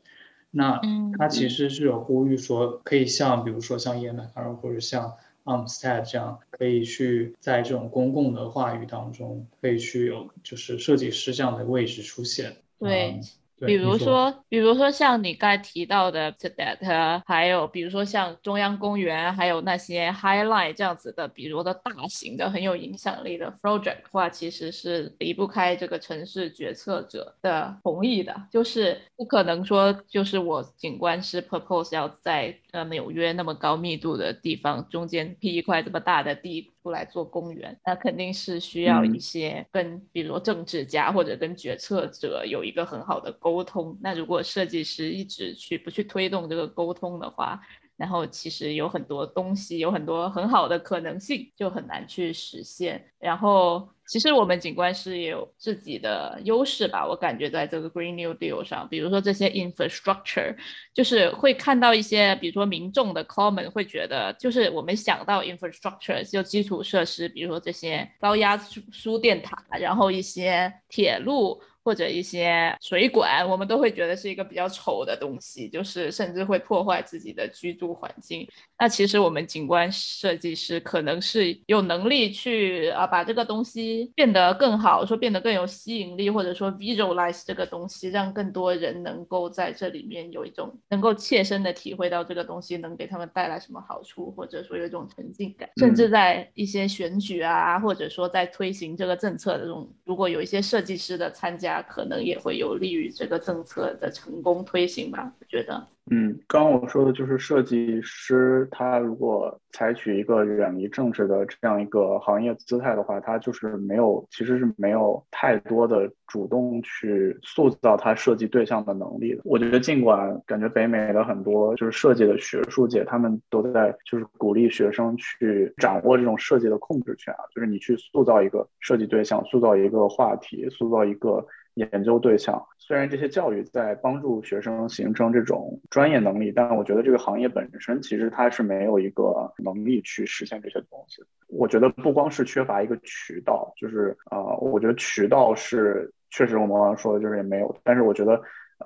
[0.51, 0.79] 那
[1.17, 5.11] 他其实是有呼吁说，可以像比如说像耶曼尔或者像
[5.43, 12.57] Armstead 这样，可以去在这种公共的话语当中，可以去有就是设计师这样的位置出现。
[12.77, 13.19] 对。
[13.65, 16.85] 比如说，比如说像你刚才提到的 t d a t
[17.25, 36.71] 还有比如说像中央公园，还有那些 highlight 这样子的，比如的大型的很有影响力的 project 话，其实是离不开这个城市决策者的同意的，就是不可能说就是我景观师 propose 要在呃纽约那么高密度的地方中间辟一块这么大的地。
[36.83, 43.95] 出来做公园，那肯定是需要一些跟，比如说政治家或者跟决策者有一个很好的沟通。
[44.01, 47.61] 那如果设计师一直去不去推动这个沟通的话，
[47.97, 53.05] 然后其实有很多东西，有很多很好的可能性，就很难去实现。
[53.19, 53.87] 然后。
[54.11, 60.53] 其实我们景观是有自己的优势吧，我感觉在这个 Green New Deal 上，比如说这些 infrastructure，
[60.93, 71.61] 就是会看到一些，比如说民众的 common 会觉得，就是我们想到 infrastructure 就基础设施，比如说这些高压输输电塔，然后一些铁路。
[71.83, 78.47] 或者一些水管，我们都会觉得是一个比较丑的东西，就是甚至会破坏自己的居住环境。
[78.77, 95.67] 那其实我们景观设计师可能是有能力去啊，把这个东西变得更好，说变得更有吸引力，或者说 visualize 这个东西，让更多人能够在这里面有一种能够切身的体会到这个东西能给他们带来什么好处，或者说有一种沉浸感。
[95.77, 101.70] 甚至在一些选举啊，或者说在推行这个政策的这种，如果有一些设计师的参加。
[101.71, 105.87] 家可能也会有利于这个政策的成功推行吧，我觉得。
[106.09, 119.41] 嗯，刚刚我说的就是设计师，他如果采取一个远离政治的这样一个行业姿态的话，他就是没有，其实是没有太多的主动去塑造他设计对象的能力的。
[119.45, 131.45] 我觉得，尽管感觉北美的很多就是设计的学术界，他们都在就是鼓励学生去掌握这种设计的控制权啊，就是你去塑造一个设计对象，塑造一个话题，塑造一个。
[131.75, 141.23] 研究对象，虽然这些教育在帮助学生形成这种专业能力，但我觉得这个行业本身其实它是没有一个能力去实现这些东西。
[141.47, 147.73] 我觉得不光是缺乏一个渠道，就是呃，我觉得渠道是确实我们刚刚说的就是也没有。
[147.83, 148.41] 但是我觉得，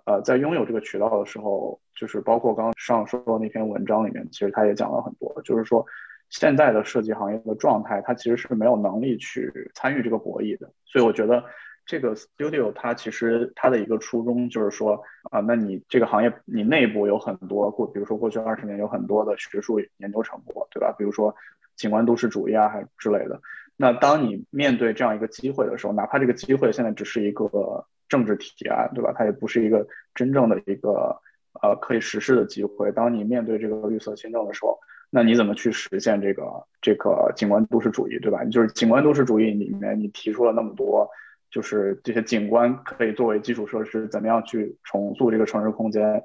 [0.05, 5.83] 呃，在拥有这个渠道的时候，就是包括刚刚上说的那篇文章里面，其实他也讲了很多，就是说
[6.29, 10.71] 现在的设计行业的状态，它其实是没有能力去参与这个博弈的。
[10.85, 11.43] 所以我觉得。
[11.85, 20.93] 这个 studio 它其实它的一个初衷就是说啊，那你这个行业你内部有很多过，比如说过去二十年有很多的学术研究成果，对吧？
[20.97, 21.35] 比如说
[21.75, 23.39] 景观都市主义啊，还之类的。
[23.77, 29.13] 那当你面对这样一个机会的时候，哪怕这个机会现在只是一个政治提案，对吧？
[29.15, 31.21] 它也不是一个真正的一个
[31.61, 32.91] 呃可以实施的机会。
[32.93, 34.79] 当你面对这个绿色新政的时候，
[35.11, 38.43] 那你怎么去实现这个这个景观都市主义，对吧？
[38.45, 41.07] 就是景观都市主义里面你提出了那么多。
[41.49, 46.21] 就是这些景观可以作为基础设施，怎么样去重塑这个城市空间？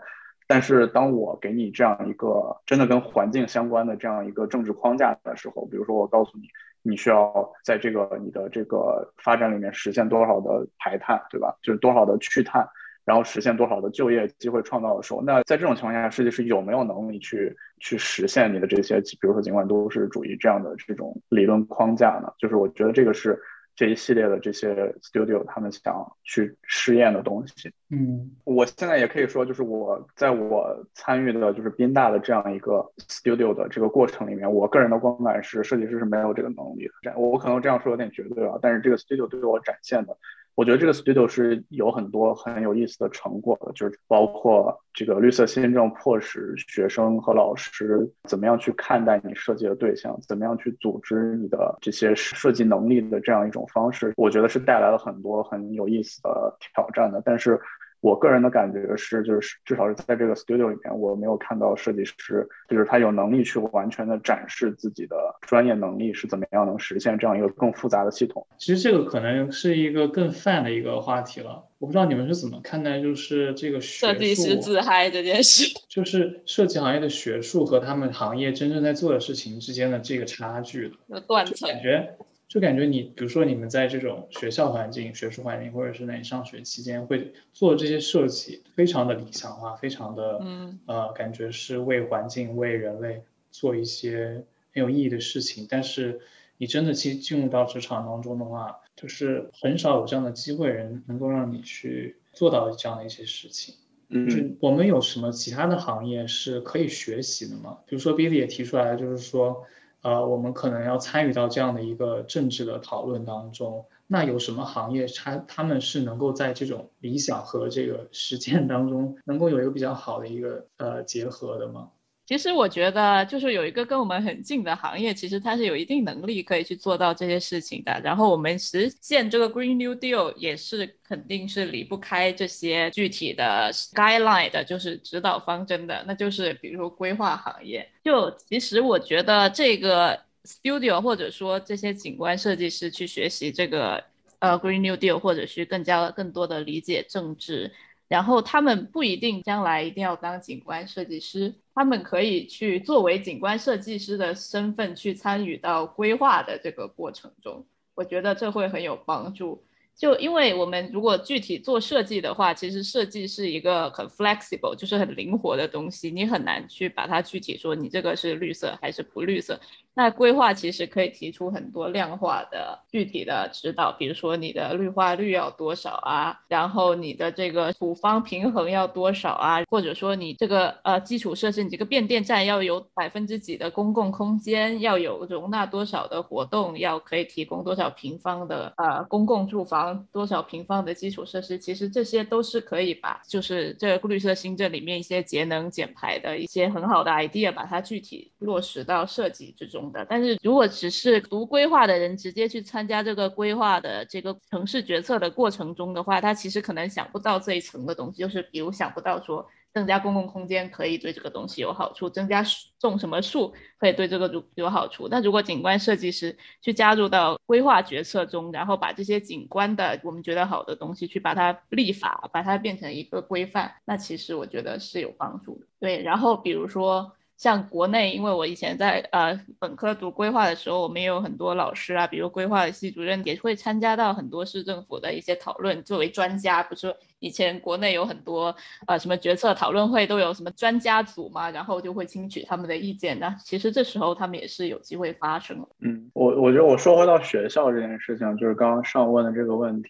[0.49, 6.49] 但是当我给你这样一个真的跟环境相关的这样一个政治框架的时候，比如说我告诉你，
[6.83, 11.57] 你需要在这个你的这个发展里面实现多少的排碳，对吧？
[11.63, 12.69] 就是多少的去碳，
[13.05, 22.33] 然后实现多少的就业机会创造的时候，那在这种情况下，设计师有没有能力去去实现你的这些，比如说景观都市主义这样的这种理论框架呢？
[22.39, 23.41] 就是我觉得这个是。
[23.81, 37.19] 这一系列的这些 studio，他们想去试验的东西，嗯，我现在也可以说，就是我在我参与的，就是宾大的这样一个 studio 的这个过程里面，我个人的观感是，设计师是没有这个能力的。
[37.19, 40.15] 我可能这样说有点绝对啊，但是这个 studio 对我展现的，
[40.61, 57.23] 我觉得这个 studio 是有很多很有意思的成果的，就是包括这个绿色新政迫使学生和老师怎么样去看待你设计的对象，怎么样去组织你的这些设计能力的这样一种方式，我觉得是带来了很多很有意思的挑战的。
[57.25, 57.59] 但是。
[58.01, 68.47] 我个人的感觉是，就是至少是在这个 studio 里面，我没有看到设计师，就是他有能力去完全的展示自己的专业能力是怎么样能实现这样一个更复杂的系统。
[68.59, 82.17] 其实这个可能是一个更泛的一个话题了，我不知道你们是怎么看待，就是这个设计师自嗨这件事， 就是设计行业的学术和他们行业真正在做的事情之间的这个差距的断层，感觉。
[82.51, 93.23] 就感觉你，比如说你们在这种学校环境、学术环境，或者是你上学期间会做这些设计，非常的理想化，非常的，嗯，呃，感觉是为环境、为人类
[93.53, 94.45] 做一些
[94.75, 95.65] 很有意义的事情。
[95.71, 96.19] 但是
[96.59, 103.77] 你真的去进入到职场当中的话，就是很少有这样的机会，人能够让你去做到这样的一些事情。
[104.09, 107.79] 嗯，我们有什么其他的行业是可以学习的吗？
[107.87, 109.65] 比如说 Billy 也提出来，就是说。
[110.03, 113.87] 呃，我们可能要参与到这样的一个政治的讨论当中。
[114.07, 121.91] 那有什么行业，他他们是能够在这种理想和这个实践当中，能够有一个比较好的一个呃结合的吗？
[122.31, 128.01] 其实我觉得，就是有一个跟我们很近的行业，其实它是有一定能力可以去做到这些事情的。
[128.05, 136.05] 然后我们实现这个 Green New Deal 也是肯定是离不开这些具体的 guideline 的，就是指导方针的。
[136.07, 144.05] 那就是比如说规划行业，就其实我觉得这个 studio 或者说这些景观设计师去学习这个
[144.39, 147.73] 呃 Green New Deal，或者是更加更多的理解政治。
[148.11, 159.63] 然后他们不一定将来一定要当景观设计师，他们可以去作为景观设计师的身份去参与到规划的这个过程中，我觉得这会很有帮助。
[159.95, 169.61] 就因为我们如果具体做设计的话，其实设计是一个很 flexible，就是很灵活的东西，你很难去把它具体说你这个是绿色还是不绿色。
[169.95, 199.80] 那规划其实可以提出很多量化的具体的指导，比如说你的绿化率要多少啊，然后你的这个土方平衡要多少啊，或者说你这个呃基础设施，你这个变电站要有百分之几的公共空间，要有容纳多少的活动，要可以提供多少平方的呃公共住房，多少平方的基础设施，其实这些都是可以把就是这个绿色新政里面一些节能减排的一些很好的 idea，把它具体落实到设计之中。
[200.09, 212.45] 但是如果只是读规划的人直接去参加这个规划的这个城市决策的过程中的话，他其实可能想不到这一层的东西，就是比如想不到说增加公共空间可以对这个东西有好处，增加
[212.79, 215.07] 种什么树可以对这个有好处。
[215.09, 225.67] 那如果景观设计师去加入到规划决策中，然后把这些景观的我们觉得好的东西去把它立法，把它变成一个规范，那其实我觉得是有帮助的。
[225.79, 227.13] 对，然后比如说。
[227.41, 236.63] 像国内，因为我以前在呃本科读规划的时候，我们也有很多老师啊，比如规划系主任也会参加到很多市政府的一些讨论，作为专家。
[236.63, 238.55] 不是以前国内有很多
[238.87, 243.19] 呃什么决策讨论会都有什么专家组嘛，然后就会听取他们的意见。
[243.19, 245.67] 那其实这时候他们也是有机会发声。
[245.79, 249.89] 嗯，我我觉得我说回到学校这件事情，就是刚刚上问的这个问题，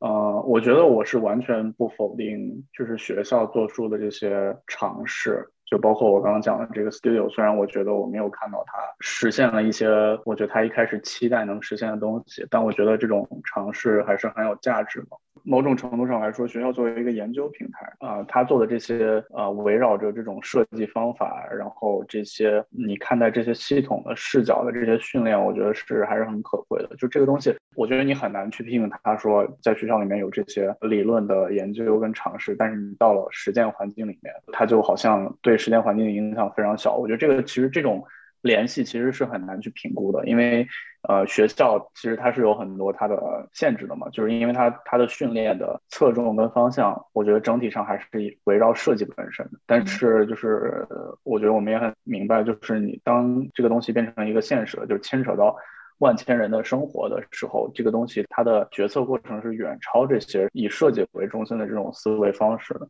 [0.00, 5.48] 呃，我觉得我是完全不否定，就是学校做出的这些尝试。
[5.66, 9.88] 就包括我刚刚讲的这个 studio，虽然我觉得我没有看到它实现了一些
[10.24, 15.16] 我觉得它一开始期待能实现的东西，但我觉得这种尝试还是很有价值的。
[15.46, 26.96] 某种程度上来说，学校作为一个研究平台啊，它做的这些呃，围绕着这种设计方法，然后这些你看待这些系统的视角的这些训练，我觉得是还是很可贵的。
[26.96, 36.96] 就这个东西，我觉得你很难去批评他说在学校里面有这些理论的研究跟尝试，但是你到了实践环境里面，它就好像对实践环境的影响非常小。
[36.96, 38.04] 我觉得这个其实这种。
[38.44, 40.68] 联系其实是很难去评估的，因为
[41.08, 48.06] 呃学校其实它是有很多它的限制的嘛，就是因为它它的训练的侧重跟方向，我觉得整体上还是
[48.44, 49.52] 围绕设计本身的。
[49.64, 50.86] 但是就是
[51.22, 55.56] 我觉得我们也很明白，就是你当这个东西变成一个现实了，就是牵扯到
[55.96, 62.86] 万千人的生活的时候，这个东西它的决策过程是远超这些以设计为中心的这种思维方式的。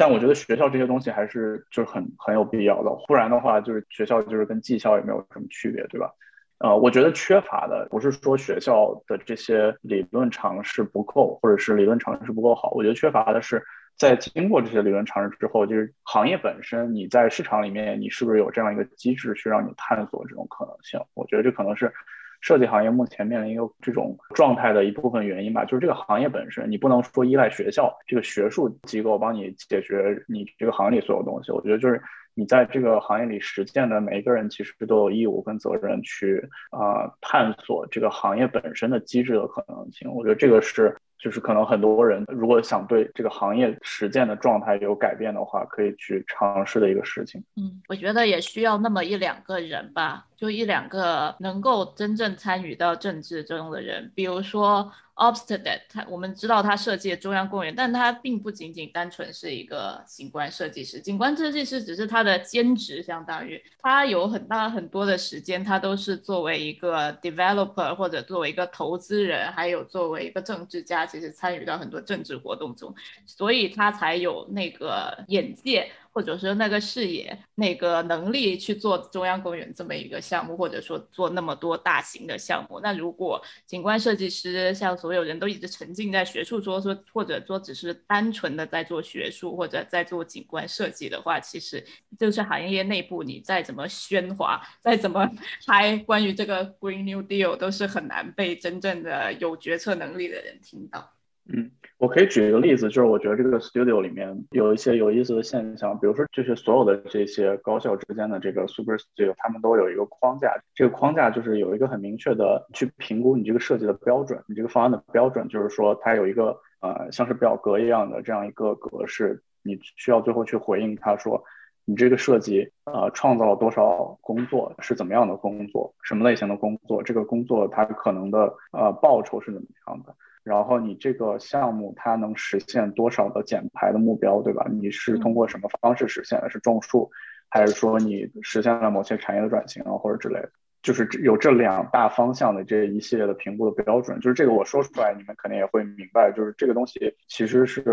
[0.00, 6.10] 但我觉得学校这些东西还是就是很很有必要的，不然的话就是学校就是跟技校也没有什么区别，对吧？
[6.56, 13.62] 呃，我觉得缺乏的不是说学校的这些理论常识不够，或者是理论常识不够好，我觉得缺乏的是
[13.98, 20.98] 在经过这些理论常识之后，就是行业本身你在市场里面你是不是有这样一个机制去让你探索这种可能性？
[21.12, 21.92] 我觉得这可能是
[22.40, 31.52] 设计行业目前面临一个这种状态的一部分原因吧，就是这个行业本身，你不能说依赖学校这个学术机构帮你解决你这个行业里所有东西。
[31.52, 32.02] 我觉得就是
[32.34, 40.10] 你在这个行业里实践的每一个人，其实都有义务跟责任去啊探索这个行业本身的机制的可能性。
[40.12, 40.96] 我觉得这个是。
[41.20, 47.42] 就是可能很多人如果想对这个行业实践的状态有改变的话，可以去尝试的一个事情。
[47.56, 54.90] 嗯，我觉得也需要那么一两个人吧，就一两个能够真正参与到政治中的人，比如说。
[55.20, 72.94] Obsteded，他我们知道他设计中央公园，但他并不仅仅单纯是一个景观设计师，景观设计师只是他的兼职，相当于他有很大很多的时间，他都是作为一个 developer 或者作为一个投资人，还有作为一个政治家，其实参与到很多政治活动中，
[73.26, 75.90] 所以他才有那个眼界。
[76.12, 91.84] 或者说那个视野、那个能力去做中央公园这么一个项目，或者说做那么多大型的项目，那如果景观设计师像所有人都一直沉浸在学术说说，或者说只是单纯的在做学术或者在做景观设计的话，其实
[92.18, 95.30] 就是行业内部你再怎么喧哗、再怎么
[95.66, 101.12] 嗨，关于这个 Green New Deal 都是很难被真正的有决策能力的人听到。
[101.52, 121.42] 嗯，我可以举一个例子，就是我觉得这个 studio 里面有一些有意思的现象，比如说就是所有的这些高校之间的这个 super studio，他们都有一个框架，这个框架就是有一个很明确的去评估你这个设计的标准，你这个方案的标准，就是说它有一个呃像是表格一样的这样一个格式，你需要最后去回应他说
[121.84, 130.14] 你这个设计呃创造了多少工作，是怎么样的工作，什么类型的工作，这个工作它可能的呃报酬是怎么样的。
[130.42, 134.66] 然后你这个项目它能实现多少的减排的目标，对吧？
[134.70, 136.48] 你是通过什么方式实现的？
[136.48, 137.10] 是种树，
[137.48, 140.50] 还是说你实现了某些产业的转型啊，或者之类的？
[140.82, 144.18] 就是有这两大方向的这一系列的评估的标准。
[144.18, 147.84] 就是这个我说出来，你们肯定也会明白，就是这个东西其实是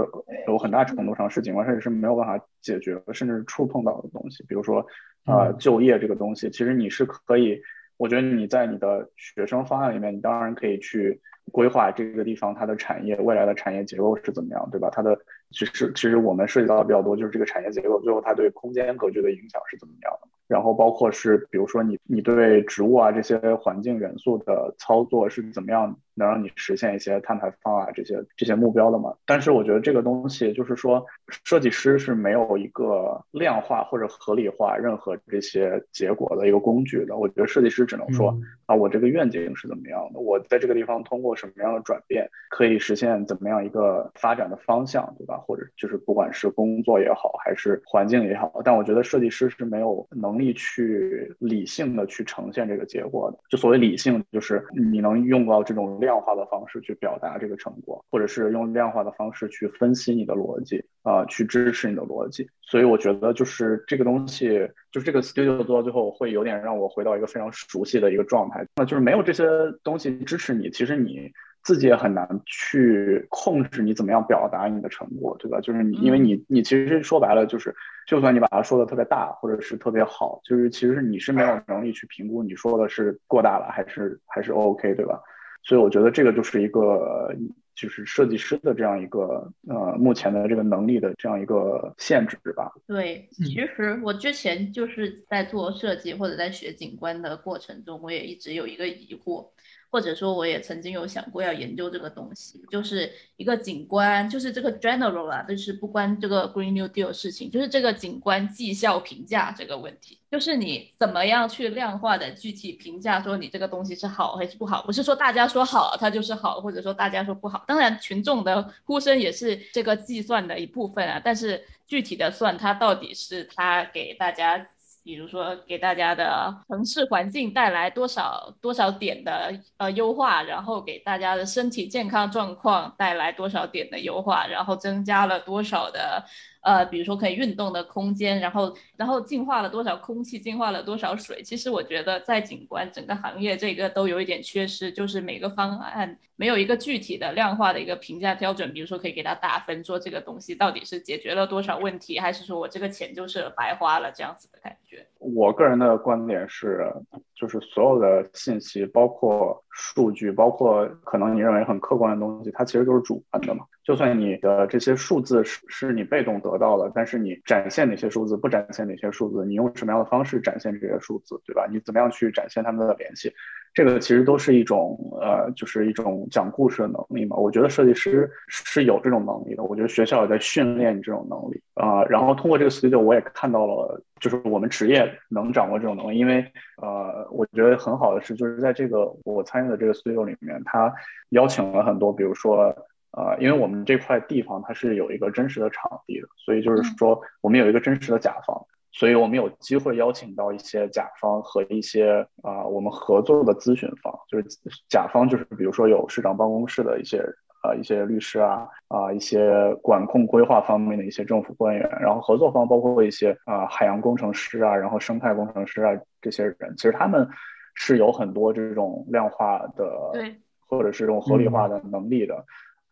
[0.47, 4.41] 有很大程度上是景观设计师没有办法解决的，甚至是触碰到的东西。
[4.47, 4.87] 比如说，
[5.25, 7.61] 呃，就业这个东西，其实你是可以，
[7.97, 11.19] 我觉得你在你的学生方案里面，你当然可以去。
[11.51, 14.89] 规划这个地方它的产业未来的产业结构是怎么样，对吧？
[14.91, 15.17] 它的
[15.51, 20.27] 其实其实我们涉及到的比较多，就是这个产业结构最后它对空间格局的影响是怎么样的。
[20.47, 25.97] 然后包括是比如说你你对植物啊这些环境元素的操作是怎么样？
[26.17, 29.13] 能让你实现一些碳排放啊这些这些目标的嘛？
[29.25, 31.05] 但是我觉得这个东西就是说，
[31.43, 37.15] 设计师是没有一个量化或者合理化任何这些结果的一个工具的。
[37.15, 40.19] 我觉得设计师只能说啊，我这个愿景是怎么样的？
[40.19, 45.37] 我在这个地方通过什么样的转变可以实现怎么样一个发展的方向，对吧？
[45.37, 53.37] 或者就是不管是工作也好，还是环境也好，但我觉得设计师是没有能力去理性的去呈现这个结果的。
[53.49, 55.99] 就所谓理性，就是你能用到这种。
[56.07, 62.47] 量化的方式去表达这个成果，或者是用量化的方式去分析你的逻辑啊，去支持你的逻辑。
[62.61, 64.47] 所以我觉得就是这个东西，
[64.89, 68.65] 就是这个 studio 做到最后会有点让我回到一个非常熟悉的一个状态。
[68.77, 69.43] 那就是没有这些
[69.83, 71.29] 东西支持你，其实你
[71.63, 75.59] 自己也很难去控制你怎么样表达你的成果，对吧？
[75.59, 77.75] 就是你，因为你你其实说白了就是，
[78.07, 85.21] 就算你把它说的特别大，或者是特别好，就是其实你是没有能力去评估你说的是过大了还是还是 OK，对吧？
[85.67, 87.35] 所以我觉得这个就是一个，
[87.75, 92.71] 就是设计师的这样一个呃，目前的这个能力的这样一个限制吧。
[92.87, 99.49] 对，其实我之前就是在做设计或者在学景观的过程中，我也一直有一个疑惑。
[99.89, 114.83] 或者说，我也曾经有想过要研究这个东西，就是一个景观，就是这个 general 啊，就是不关这个 Green New Deal 事情，就是这个景观绩效评价这个问题，就是你怎么样去量化的具体评价说你这个东西是好还是不好？
[114.83, 117.63] 不是说大家说好它就是好，或者说大家说不好。
[117.67, 124.67] 当然，群众的呼声也是这个计算的一部分啊，但是具体的算它到底是它给大家。
[125.07, 136.25] 比如说，给大家的城市环境带来多少多少点的呃优化，然后给大家的身体健康状况带来多少点的优化，然后增加了多少的。
[136.61, 141.41] 呃，比如说可以运动的空间，然后然后净化了多少空气，净化了多少水。
[141.41, 148.73] 其实我觉得在景观整个行业这个都有一点缺失，就是每个方案没有一个具体的量化的一个评价标准。
[148.73, 155.07] 比如说可以给他打分，说这个东西到底是解决了多少问题，还是说我这个钱就是白花了这样子的感觉。
[155.19, 156.93] 我个人的观点是，
[157.39, 163.63] 就是所有的信息，包括数据，包括可能你认为很客观的东西，它其实都是主观的嘛。
[163.83, 171.67] 就算你的这些数字是是你被动得到的，但是你展现哪些数字，不展现哪些数字，你用什么样的方式展现这些数字，对吧？
[171.71, 173.31] 你怎么样去展现他们的联系？
[173.77, 177.37] 这个其实都是一种呃，就是一种讲故事的能力嘛。
[177.37, 179.61] 我觉得设计师是有这种能力的。
[179.61, 182.03] 我觉得学校也在训练你这种能力啊。
[182.05, 186.17] 然后通过这个 studio，我也看到了，就是我们职业能掌握这种能力。
[186.17, 186.43] 因为
[186.81, 190.91] 呃，我觉得很好的是，就是在这个我参与的这个 studio 里面，他
[191.29, 192.75] 邀请了很多，比如说
[193.11, 198.59] 呃，因为我们这块地方它是有一个真实的场地的，所以就是说我们有一个真实的甲方。
[198.91, 204.45] 所以我们有机会邀请到一些甲方和一些啊我们合作的咨询方，就是
[204.89, 207.19] 甲方就是比如说有市长办公室的一些
[207.61, 217.27] 啊一些律师啊啊一些管控规划方面的一些政府官员，然后合作方包括一些啊海洋工程师啊，然后生态工程师啊这些人，其实他们
[217.75, 220.35] 是有很多这种量化的对，
[220.67, 222.43] 或者是这种合理化的能力的，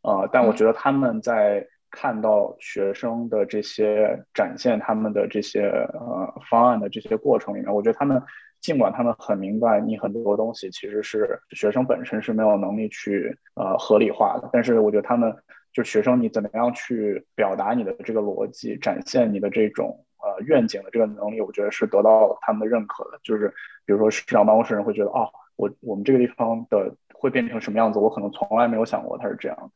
[0.04, 1.66] 呃，但我觉得他们在。
[1.96, 5.62] 看到学生的这些展现他们的这些
[5.94, 8.22] 呃方案的这些过程里面，我觉得他们
[8.60, 15.34] 尽管他们很明白你很多东西其实是学生本身是没有能力去呃合理化的，但是我觉得他们
[15.72, 23.20] 就学生你怎么样去表达你的这个逻辑，展现你的这种呃愿景的这个能力，我觉得是得到他们的认可的。
[23.24, 23.50] 就是
[23.86, 29.72] 比如说市长办公室人会觉得哦，我我们这个地方的会变成什么样子，我可能从来没有想过它是这样。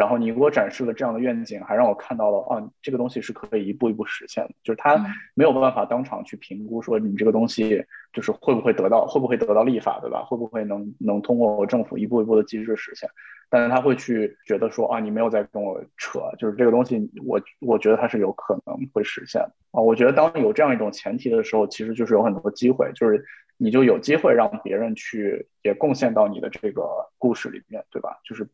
[0.00, 4.54] 然后你给我展示了这样的愿景，还让我看到了啊，这个东西是可以一步一步实现的。
[4.62, 4.96] 就是他
[5.34, 10.24] 没有办法当场去评估说你这个东西就是会不会得到会不会得到立法，对吧？
[10.24, 13.10] 会不会能能通过政府一步一步的机制实现？
[13.50, 19.82] 但是他会去觉得说啊，你没有在跟我扯，就是这个东西我我觉得它是有可能会实现啊。
[19.82, 23.22] 我觉得当有这样一种前提的时候，其实就是有很多机会，就是
[23.58, 26.88] 你就有机会让别人去也贡献到你的这个
[27.18, 28.16] 故事里面，对吧？
[28.24, 28.48] 就是。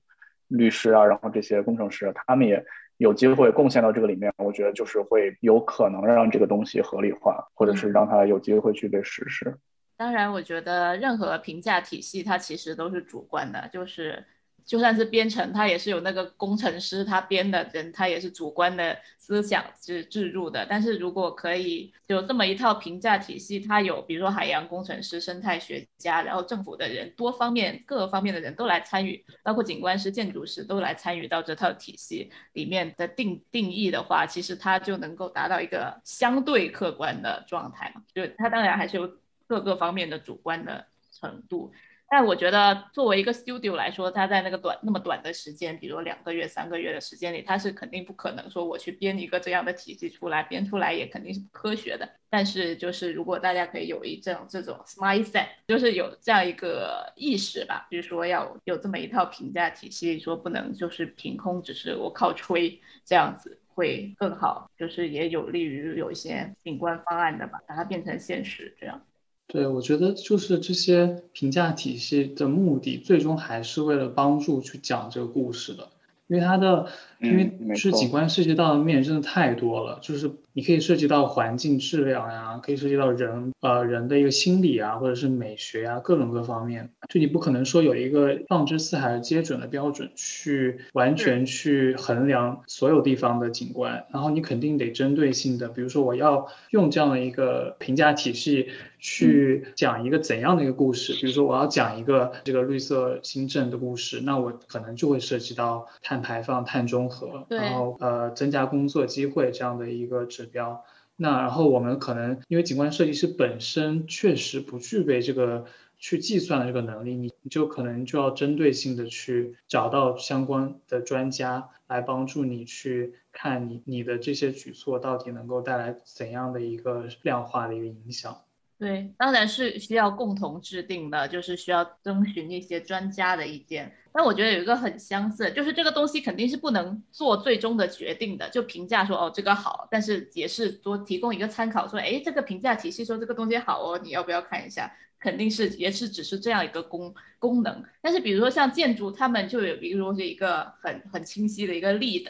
[0.48, 2.64] 律师啊，然后这些工程师，他们也
[2.96, 4.32] 有机会贡献到这个里面。
[4.38, 9.56] 我觉得就是会有可能让这个东西合理化，或者是让它有机会去被实施。
[9.96, 14.24] 当然，我觉得任何评价体系它其实都是主观的，就是。
[14.66, 20.66] 就算是编程，他也是有那个工程师，他编的人，他也是主观的思想是置入的。
[20.68, 38.02] 但是如果可以有这么一套评价体系，它有比如说海洋工程师、生态学家，然后政府的人，多方面各个方面的人都来参与，包括景观师、建筑师都来参与到这套体系里面的定定义的话，其实它就能够达到一个相对客观的状态嘛。
[38.12, 39.08] 就它当然还是有
[39.46, 41.72] 各个方面的主观的程度。
[42.08, 52.08] 但我觉得，作为一个 studio 来说，他在那个短那么短的时间，比如两个月、三个月的时间里，他是肯定不可能说我去编一个这样的体系出来，编出来也肯定是不科学的。
[52.30, 69.02] 但是，就是如果大家可以有一这种这种 mindset，就是有这样一个意识吧，就是说要有这么一套评价体系，说不能就是凭空只是我靠吹这样子会更好，就是也有利于有一些景观方案的吧，把它变成现实这样。
[69.48, 75.88] 对，我觉得就是这些评价体系的目的，最终还是为了帮助去讲这个故事的，
[76.26, 76.88] 因为它的，
[77.20, 80.30] 因为是景观涉及到的面真的太多了，就是。
[80.56, 86.88] 你可以涉及到环境质量呀，可以涉及到人呃人的一个心理啊，或者是美学啊，各种各方面。
[87.10, 110.46] 就你不可能说有一个放之四海皆准的标准去完全去衡量所有地方的景观，然后你肯定得针对性的，比如说我要用这样的一个评价体系去讲一个怎样的一个故事，比如说我要讲一个这个绿色新政的故事，那我可能就会涉及到碳排放、碳中和，然后呃增加工作机会这样的一个指。
[110.46, 110.84] 标，
[111.16, 115.66] 那然后我们可能因为景观设计师本身确实不具备这个
[115.98, 128.40] 去计算的这个能力，你你就可能就要针对性的去找到相关的专家来帮助你去看你你的这些举措到底能够带来怎样的一个量化的一个影响。
[128.78, 133.90] 对，当然是需要共同制定的，就是需要征询一些专家的意见。
[134.16, 144.90] 但我觉得有一个很相似，就是这个东西肯定是不能做最终的决定的，就评价说哦这个好，但是也是多提供一个参考，说哎这个评价体系说这个东西好哦，你要不要看一下？
[145.20, 147.84] 肯定是也是只是这样一个功功能。
[148.00, 152.26] 但是比如说像建筑，他们就有比如说是一个很很清晰的一个 lead，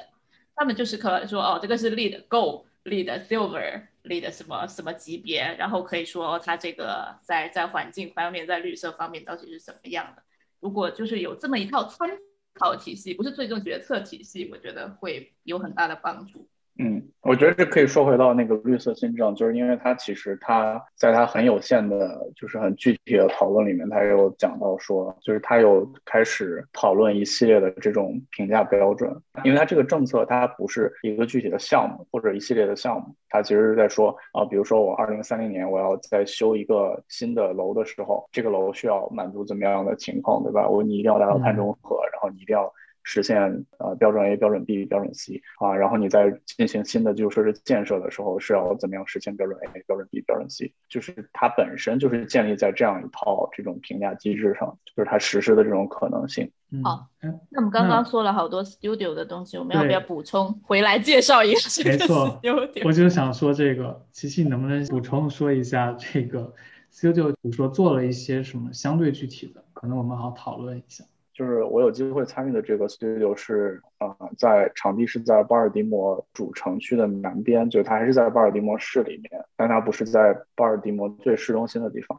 [0.56, 3.82] 他们就是可能说哦这个是 lead gold，lead silver。
[4.06, 10.22] 立的什么什么级别，然后可以说它这个在在环境方面，在绿色方面到底是怎么样的？
[10.60, 12.08] 如果就是有这么一套参
[12.54, 16.48] 考体系，不是最终决策体系，我觉得会有很大的帮助。
[16.78, 29.14] 嗯，我觉得这可以说回到那个绿色新政，就是因为它其实它在它很有限的，就是很具体的讨论里面，它有讲到说，就是它有开始讨论一系列的这种评价标准，
[29.44, 40.68] 因为它这个政策它不是一个具体的项目或者一系列的项目，它其实是在说啊，比如说我二零三零年我要再修一个新的楼的时候，这个楼需要满足怎么样的情况，对吧？
[40.68, 42.72] 我你一定要达到碳中和，然后你一定要。
[43.08, 50.72] 实现呃标准 A、标准 B、标准 C 啊，然后你在进行新的基础设施建设的时候，是要怎么样实现标准 A、标准 B、标准 C？
[50.88, 56.50] 就是它本身就是建立在这样一套这种评价机制上，就是它实施的这种可能性。
[56.82, 61.88] 好，那我们刚刚说了好多 Studio 的东西，我们要不要补充回来介绍一下？
[61.88, 62.40] 没错，
[62.84, 66.52] 我就想说这个，琪琪能不能补充说一下这个
[66.92, 71.04] Studio，比如说做了一些什么相对具体的，可能我们好讨论一下。
[71.36, 82.18] 就是我有机会参与的这个 studio 是，啊，在场地是在巴尔的摩主城区的南边，就它还是在巴尔的摩市里面，但它不是在巴尔的摩最市中心的地方。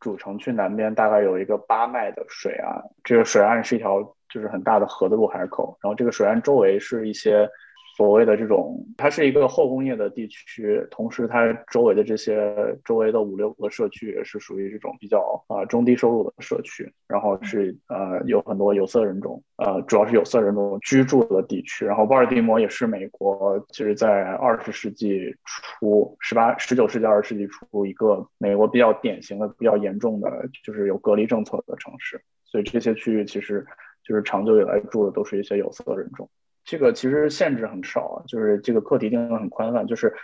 [0.00, 7.48] 主城区南边大概有一个八迈的水岸，这个水岸是一条就是很大的河的入海口，然后这个水岸周围是一些。
[8.00, 21.84] 所谓的这种，它是一个后工业的地区，同时它周围的这些周围的五六个社区也是属于这种比较啊中低收入的社区，然后是呃有很多有色人种，呃主要是有色人种居住的地区。
[21.84, 33.66] 然后巴尔的摩也是美国，其实在二十世纪初、十八、十九世纪二十世纪初一个美国比较典型的、比较严重的就是有隔离政策的城市，所以这些区域其实
[34.02, 36.26] 就是长久以来住的都是一些有色人种。
[36.64, 40.14] 这个其实限制很少，就是这个课题定的很宽泛，就是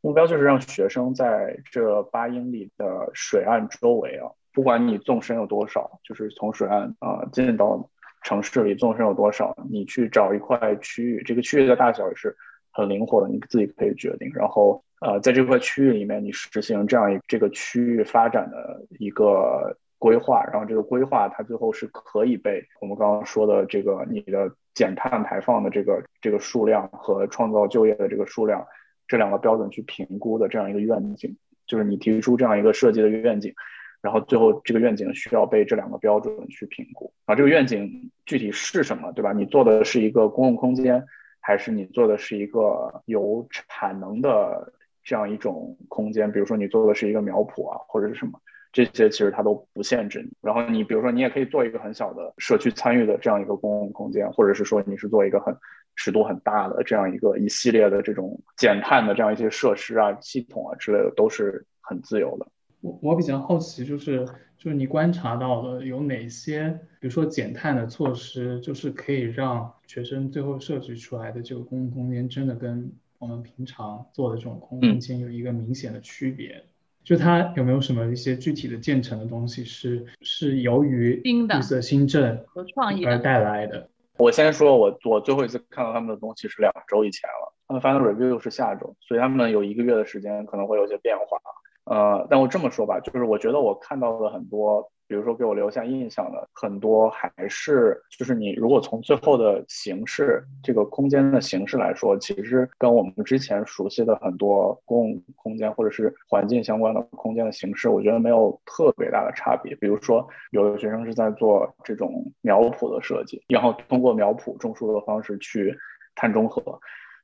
[0.00, 7.90] 目标就是让学生在这八英里的水岸周围啊，不管你纵深有多少，就是从水岸啊进到
[8.22, 12.36] 城市里纵深有多少，你去找一块区域，这个区域的大小也是
[12.70, 14.30] 很灵活的，你自己可以决定。
[14.34, 24.48] 然后呃，在这块区域里面，你实行这样一这个区域发展的一个规划，然后这个规划它最后是可以被我们刚刚说的这个你的。
[24.78, 28.64] 减碳排放的这个这个数量和创造就业的这个数量，
[29.08, 33.52] 这两个标准去评估的这样一个愿景，就是你提出这样一个设计的愿景，
[34.00, 37.12] 然后最后这个愿景需要被这两个标准去评估。
[37.24, 39.32] 啊，这个愿景具体是什么，对吧？
[39.32, 41.04] 你做的是一个公共空间，
[41.40, 44.72] 还是你做的是一个有产能的
[45.02, 46.30] 这样一种空间？
[46.30, 48.40] 比如说你做的是一个苗圃啊，或者是什么？
[48.72, 55.56] 这些其实它都不限制你，然后你比如说你也可以做一个很小的社区参与的这样一个公共空间，或者是说你是做一个很
[55.96, 62.46] 尺度很大的这样一个一系列的这种减碳的这样一些设施啊、系统啊之类的，都是很自由的。
[62.80, 64.24] 我我比较好奇，就是
[64.56, 66.68] 就是你观察到的有哪些，
[67.00, 76.64] 比如说减碳的措施，就是可以让学生最后设计出来的这个公共空间真的跟我们平常做的这种公共空间有一个明显的区别。
[77.08, 83.88] 就它有没有什么一些具体的建成的东西是是由于绿色新政和创意而带来的？
[84.18, 91.38] 我先说，我我最后一次看到他们的东西是两周以前了，他们 final review 是下周，所以他们有一个月的时间可能会有些变化。
[91.84, 94.92] 呃，但我这么说吧，就是我觉得我看到了很多。
[95.08, 109.74] 比如说，给我留下印象的很多还是就是你如果从最后的形式这个空间的形式来说，其实跟我们之前熟悉的很多公共空间或者是环境相关的空间的形式，我觉得没有特别大的差别。
[109.76, 115.74] 比如说，有的学生是在做这种苗圃的设计，然后通过苗圃种树的方式去
[116.14, 116.78] 碳中和。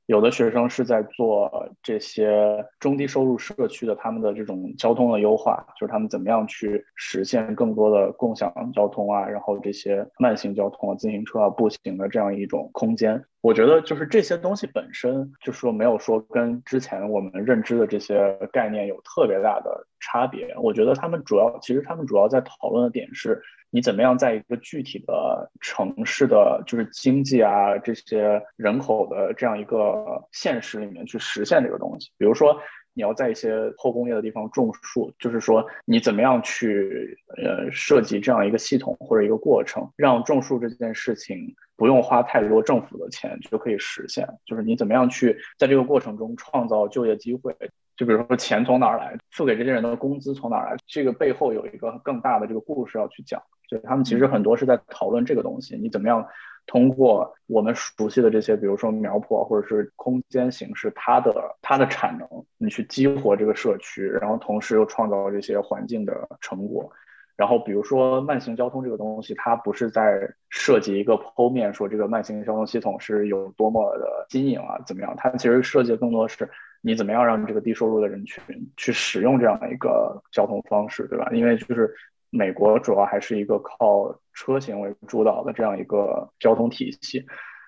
[0.06, 13.24] 有的学生是在做这些中低收入社区的他们的这种交通的优化，就是他们怎么样去实现更多的共享交通啊，然后这些慢行交通啊、自行车啊、步行的这样一种空间。
[13.44, 20.54] 我觉得就是这些东西本身，就是说没有说跟之前我们认知的这些概念有特别大的差别。
[20.56, 23.42] 我觉得他们主要，其实他们主要在讨论的点是。
[23.70, 32.12] 你怎么样在一个具体的城市的就是经济啊这些人口的这样一个现实里面去实现这个东西？
[32.16, 32.56] 比如说
[32.92, 44.28] 你要在一些后工业的地方种树，就是说你怎么样去呃设计这样一个系统或者一个过程，让种树这件事情不用花太多政府的钱就可以实现？
[44.44, 47.54] 就是你怎么样去在这个过程中创造就业机会？
[47.96, 50.76] 就比如说钱从哪儿来，付给这些人的工资从哪儿来？
[50.86, 53.42] 这个背后有一个更大的这个故事要去讲。
[53.68, 56.26] 就他们其实很多是在讨论这个东西，你怎么样
[56.66, 66.90] 通过我们熟悉的这些，比如说苗圃或者是空间形式，它的它的产能，你去激活这个社区，然后同时又创造这些环境的成果，
[67.36, 70.20] 然后比如说慢行交通这个东西，它不是在
[70.50, 75.14] 设计一个剖面，说这个慢行交通系统是有多么的新颖啊，怎么样？
[75.16, 76.48] 它其实设计更多是
[76.80, 78.42] 你怎么样让这个低收入的人群
[78.76, 81.28] 去使用这样的一个交通方式，对吧？
[81.32, 81.92] 因为就是
[82.30, 87.20] 美国主要还是一个靠车型为主导的这样一个交通体系。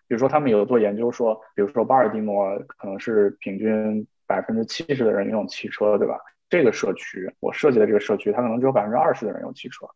[0.08, 6.16] 比如说他们有做研究说，比如说巴尔的摩可能是平均百分之七十的人用汽车，对吧？
[6.48, 9.86] 这个社区，我设计的这个社区，它可能只有百分之二十的人用汽车，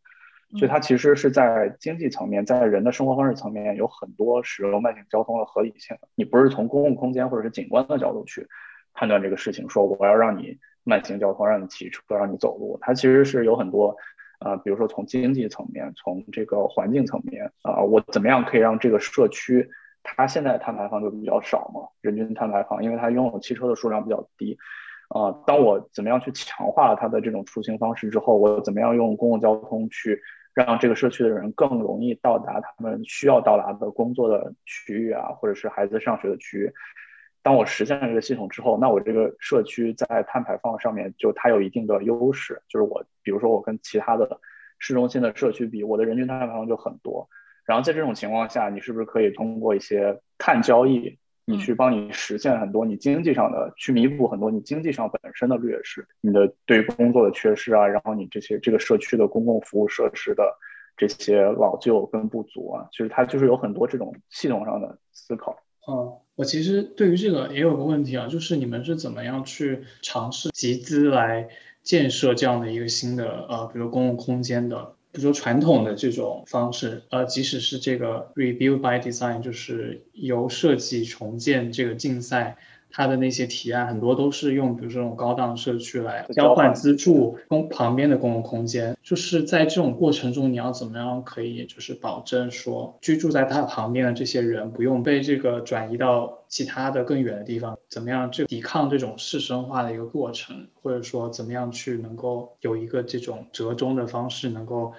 [0.59, 5.97] 所以它其实是在经济层面，在人的生活方式层面有很多使用慢行交通的合理性。
[6.17, 8.49] 你不是从公共空间或者是景观的角度去
[8.95, 13.97] 判断这个事情，说我要让你慢行交通，让你骑车，让你走路，它其实是有很多，
[14.41, 19.71] 呃，比如说从经济层面，从这个环境层面，啊，我怎么样可以让这个社区
[20.03, 24.59] 它现在碳排放就比较少嘛，人均碳排放，因为它拥有汽车的数量比较低。
[25.11, 30.21] 啊，当我怎么样去强化了它的这种出行方式之后，我怎么样用公共交通去
[30.55, 36.73] 让这个社区的人更容易到达他们需要到达的工作的区域啊，或者是孩子上学的区域。
[37.43, 44.39] 当我实现了这个系统之后，那我这个社区在碳排放上面就它有一定的优势，就是我比如说我跟其他的
[44.79, 47.29] 市中心的社区比，我的人均碳排放就很多。
[47.65, 51.19] 然后在这种情况下，你是不是可以通过一些碳交易？
[51.51, 60.45] 你去帮你实现很多你经济上的，去弥补很多你经济上本身的劣势，你的对于工作的缺失啊，然后你这些这个社区的公共服务设施的
[60.97, 65.57] 这些老旧跟不足啊，其实它就是有很多这种系统上的思考。
[65.89, 71.49] 嗯，我其实对于这个也有个问题啊，就是你们是怎么样去尝试集资来
[71.83, 74.95] 建设这样的一个新的呃，比如公共空间的？
[75.13, 82.57] 比如说传统的这种方式，呃，即使是这个 review by design，就是由设计重建这个竞赛。
[82.91, 104.93] 它的那些提案很多都是用，比如说这种高档社区来交换资助公旁边的公共空间，就是在这种过程中，你要怎么样可以就是保证说居住在它旁边的这些人不用被这个转移到其他的更远的地方，怎么样去抵抗这种市生化的一个过程，或者说怎么样去能够有一个这种折中的方式，能够。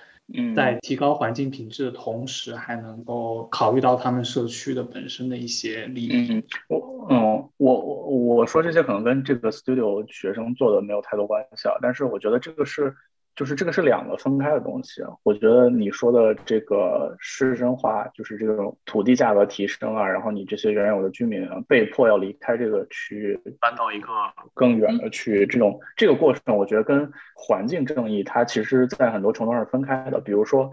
[0.55, 6.27] 在提高环境品质的同时，还能够考虑到他们社区的本身的一些利益。
[6.29, 12.95] 嗯，我嗯，我我我说这些可能跟这个 studio 学生做的没有太多关系啊，但是我觉得这个是。
[13.33, 24.09] 就是这个是两个分开的东西，我觉得你说的这个市生化，就是这种土地价格提升啊，然后你这些原有的居民被迫要离开这个区域，搬到一个
[24.53, 30.69] 更远的区域，这种这个过程，我觉得跟环境正义它其实在很多程度上是分开的，比如说。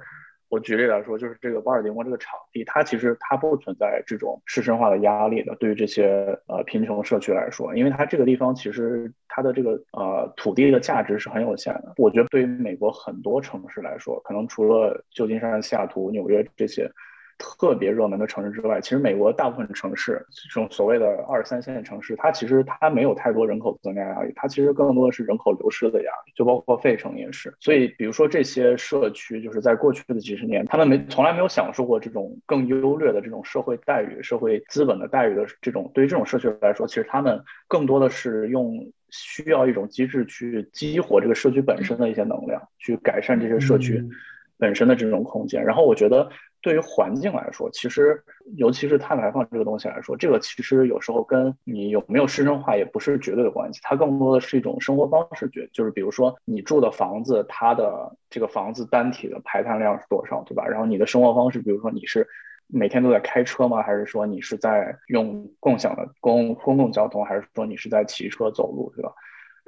[0.48, 5.54] 我举例来说，就是这个巴尔的摩这个场地，它其实它不存在这种市生化的压力的。
[5.56, 11.94] 对于这些呃贫穷社区来说，因为它这个地方其实它的这个呃土地的价值是很有限的。
[11.96, 16.90] 我觉得对于美国很多城市来说，可能除了旧金山、西雅图、纽约这些。
[17.38, 27.54] 特别热门的城市之外，其实美国大部分城市，这种所谓的二三线城市，它其实它没有太多人口增加压力，它其实更多的是人口流失的压力，就包括费城也是。
[27.60, 35.90] 所以，比如说这些社区，就是在过去的几十年，他们没从来没有享受过这种更优劣的这种社会待遇、社会资本的待遇的这种。
[35.94, 44.04] 对于这种社区来说，其实他们更多的是用需要一种机制去激活这个社区本身的一些能量，去改善这些社区
[44.58, 45.64] 本身的这种空间。
[45.64, 46.28] 然后，我觉得。
[46.60, 48.20] 对于环境来说，其实
[48.56, 60.66] 尤其是碳排放这个东西来说，这个其实有时候跟你有没有市生化也不是绝对的关系，它更多的是一种生活方式决，就是比如说你住的房子，它的这个房子单体的排碳量是多少，对吧？
[60.66, 62.26] 然后你的生活方式，比如说你是
[62.66, 63.80] 每天都在开车吗？
[63.80, 67.24] 还是说你是在用共享的公公共交通？
[67.24, 69.12] 还是说你是在骑车走路，对吧？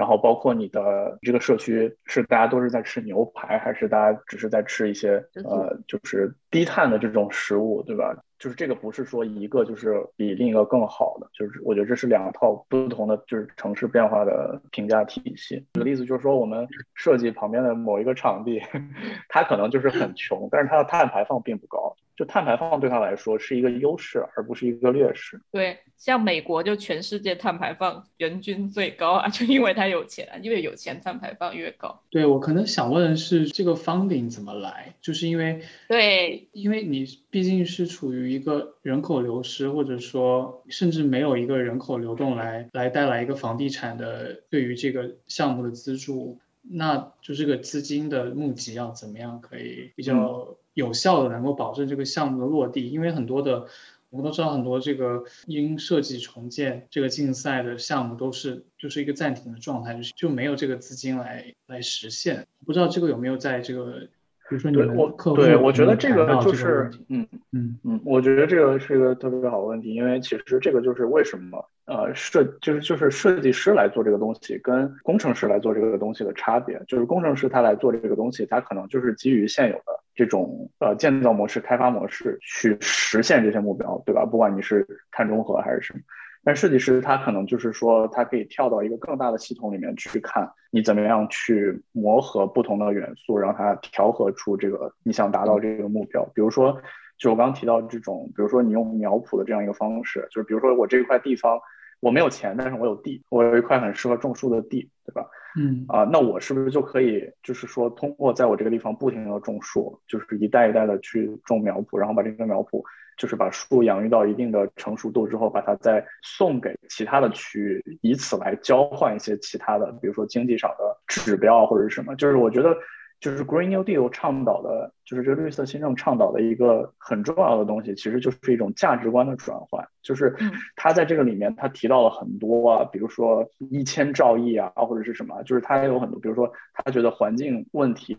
[0.01, 8.17] 然后包括你的这个社区是大家都是在吃牛排，还是大家只是在吃一些呃就是低碳的这种食物，对吧？
[8.39, 15.57] 就是这个不是说一个就是比另一个更好的，就是我觉得这是两套不同的就是城市变化的评价体系。
[15.75, 18.59] 举个例子就是说，我们设计旁边的某一个场地，
[19.29, 21.95] 它可能就是很穷，但是它的碳排放并不高。
[22.21, 25.41] 就碳排放对他来说是一个优势，而不是一个劣势。
[25.51, 32.03] 对，像美国就全世界碳排放人均最高啊，就因为他有钱，因为有钱碳排放越高。
[32.11, 34.95] 对我可能想问的是，这个 funding 怎么来？
[35.01, 50.59] 就是因为对，因为你毕竟是处于一个人口流失，或者说甚至没有一个人口流动来来带来一个房地产的对于这个项目的资助，那就这个资金的募集要怎么样可以比较？
[50.75, 53.67] 有效的能够保证这个项目的落地，因为很多的
[54.11, 62.47] 我们都知道，很多这个因设计重建这个竞赛的项目都是就是一个暂停的状态，就是就没有这个资金来来实现。
[62.67, 64.09] 不知道这个有没有在这个
[64.49, 67.79] 比如说你们客户对我觉得这这个就是嗯嗯。
[67.85, 84.25] 嗯，我觉得这个是一个特别好的问题，因为其实这个就是为什么呃设就是就是设计师来做这个东西跟工程师来做这个东西的差别，就是工程师他来做这个东西，他可能就是基于现有的这种呃建造模式、开发模式去实现这些目标，对吧？
[84.25, 86.01] 不管你是碳中和还是什么。
[86.43, 96.25] 但设计师他可能就是说，他可以跳到一个更大的系统里面去看，你怎么样去磨合不同的元素，让它调和出这个你想达到这个目标。
[96.35, 96.81] 比如说，
[97.19, 101.61] 就我刚提到这种，比如说你用苗圃的这样一个方式，就是比如说我这块地方
[102.01, 105.29] 我没有钱，但是我有地，我有一块很适合种树的地，对吧？
[105.59, 112.83] 嗯啊、那我是不是就可以，就是说通过在我这个地方不停的种树，就是一代一代的去种苗圃，然后把这个苗圃，
[113.17, 122.15] 就是把树养育到一定的成熟度之后，把它再送给其他的区域，以此来交换一些其他的，比如说经济上的指标或者是什么。
[122.15, 122.73] 就是我觉得，
[123.21, 129.87] 就是 Green New Deal 倡导的，就是这个绿色新政倡导的一个很重要的东西，其实就是一种价值观的转换。
[130.03, 138.19] 就是嗯他在这个里面，他提到了很多啊，比如说一千兆亿啊，或者是什么，就是他有很多，比如说他觉得环境问题。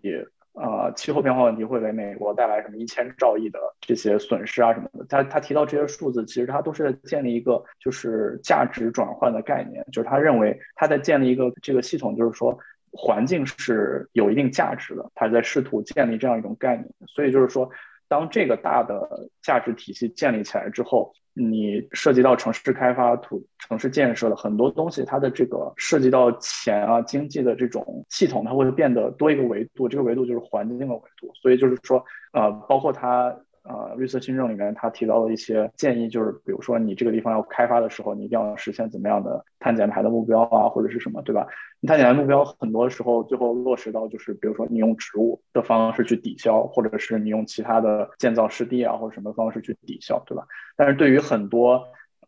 [0.54, 5.06] 呃，气候变化问题会给美国带来什么一千兆亿的这些损失啊什么的。
[5.08, 12.60] 他他提到这些数字，其实他都是在建立一个就是价值转换的概念，就是他认为他在建立一个这个系统，就是说
[12.92, 16.88] 环境是有一定价值的，它在试图建立这样一种概念。
[17.08, 17.70] 所以就是说，
[18.08, 31.32] 当这个大的价值体系建立起来之后，你涉及到城市开发、土城市建设的很多东西，它的这个涉及到钱啊、经济的这种系统，它会变得多一个维度，这个维度就是环境的维度。
[31.42, 33.34] 所以就是说，呃，包括它
[33.64, 41.48] 呃绿色新政里面他提到的一些建议，就是比如说你这个地方要开发的时候，你一定要实现怎么样的碳减排的目标啊，或者是什么，对吧？
[41.88, 50.46] 碳减排目标很多时候最后落实到就是，比如说你用植物的方式去抵消，或者是你用其他的建造湿地啊或者什么方式去抵消，对吧？
[50.76, 51.84] 但是对于很多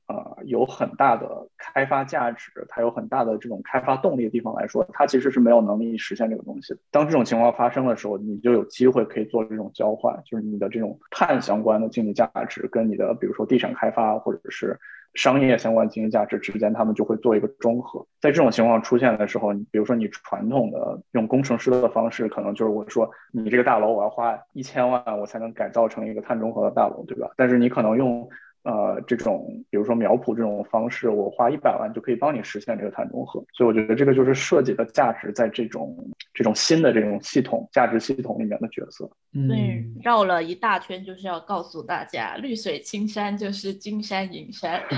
[0.07, 6.75] 呃有很大的开发价值，它有很大的这种开发动力的地方来说，它其实是没有能力实现这个东西。
[6.91, 14.79] 当这种情况发生的时候，你就有机会可以做这种交换，就是你的这种碳相关的经济价值跟你的比如说地产开发或者是
[15.13, 18.05] 商业相关经济价值之间，他们就会做一个中和。
[18.19, 27.29] 在这种情况出现的时候，你比如说你传统的用工程师的方式，可能就是我说你这个大楼我要花一千万，我才能改造成一个碳中和的大楼，对吧？
[27.37, 28.27] 但是你可能用
[28.63, 33.43] 呃这种比如说苗圃这种方式，我花一百万就可以帮你实现这个碳中和。
[33.53, 35.95] 所以我觉得这个就是设计的价值在这种
[36.33, 39.09] 这种新的这种系统价值系统里面的角色。
[39.33, 44.79] 对嗯，绕了一大圈，就是要告诉大家，绿水青山就是金山银山。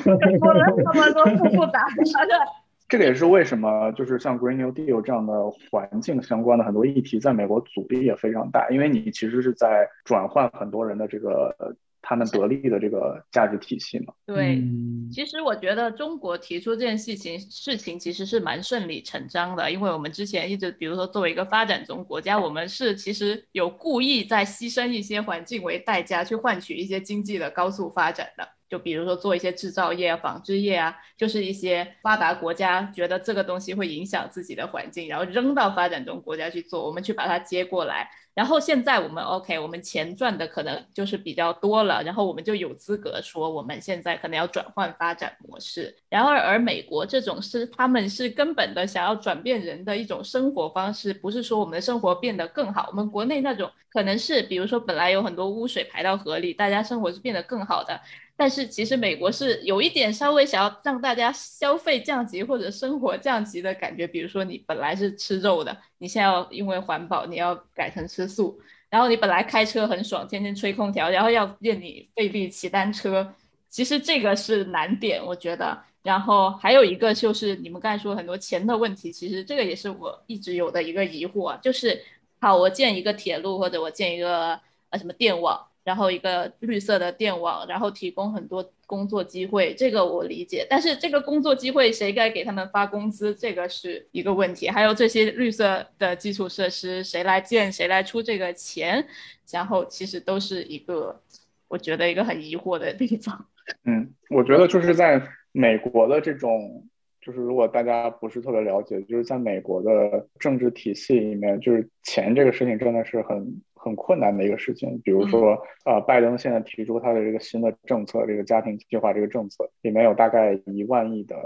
[0.00, 2.34] 说了这么多复复杂杂的，
[2.88, 5.32] 这个也是为什么，就是像 Green New Deal 这样的
[5.70, 14.14] 环境相关的很多议题，在美国阻力也非常大，因为你其实是在转换很多人的这个呃他们得利的这个价值体系嘛。
[14.26, 14.56] 对。
[14.56, 28.48] 嗯其实我觉得中国提出这件事情，事情其实是蛮顺理成章的，因为我们之前一直，比如说作为一个发展中国家，我们是其实有故意在牺牲一些环境为代价，去换取一些经济的高速发展的。
[28.68, 38.08] 就比如说做一些制造业啊、纺织业啊，就是一些发达国家觉得这个东西会影响自己的环境，然后扔到发展中国家去做，我们去把它接过来。
[38.34, 45.94] 然后现在我们 OK，我们钱赚的可能就是比较多了，然后我们就有资格说我们现在可能要转换发展模式。
[46.08, 52.86] 然而，而美国这种是他们是根本的想要转变人的一种生活方式，不是说我们的生活变得更好。
[52.90, 58.00] 我们国内那种可能是，比如说本来有很多污水排到河里，大家生活是变得更好的。
[58.40, 73.30] 但是其实美国是有一点稍微想要让大家消费降级或者生活降级的感觉，比如说你本来是吃肉的，你现在要因为环保你要改成吃素，然后你本来开车很爽，天天吹空调，然后要让你费力骑单车，
[73.68, 75.78] 其实这个是难点，我觉得。
[76.02, 82.02] 然后还有一个就是你们刚才说很多钱的问题，其实这个也是我一直有的一个疑惑，就是
[82.40, 85.66] 好，我建一个铁路或者我建一个呃什么电网。
[85.82, 90.66] 然后一个绿色的电网，然后提供很多工作机会，这个我理解。
[90.68, 94.68] 但是这个工作机会谁该给他们发工资，这个是一个问题。
[94.68, 99.06] 还有这些绿色的基础设施，谁来建，谁来出这个钱，
[99.50, 101.20] 然后其实都是一个
[101.68, 103.46] 我觉得一个很疑惑的地方。
[103.84, 105.22] 嗯，我觉得就是在
[105.52, 106.86] 美国的这种，
[107.20, 115.00] 就是如果大家不是特别了解，就是在美国的政治体系里面，就是钱这个事情真的是很很困难的一个事情。
[115.02, 121.36] 比如说，呃，拜登现在提出他的这个新的政策，这个家庭计划这个政策里面有大概一万亿的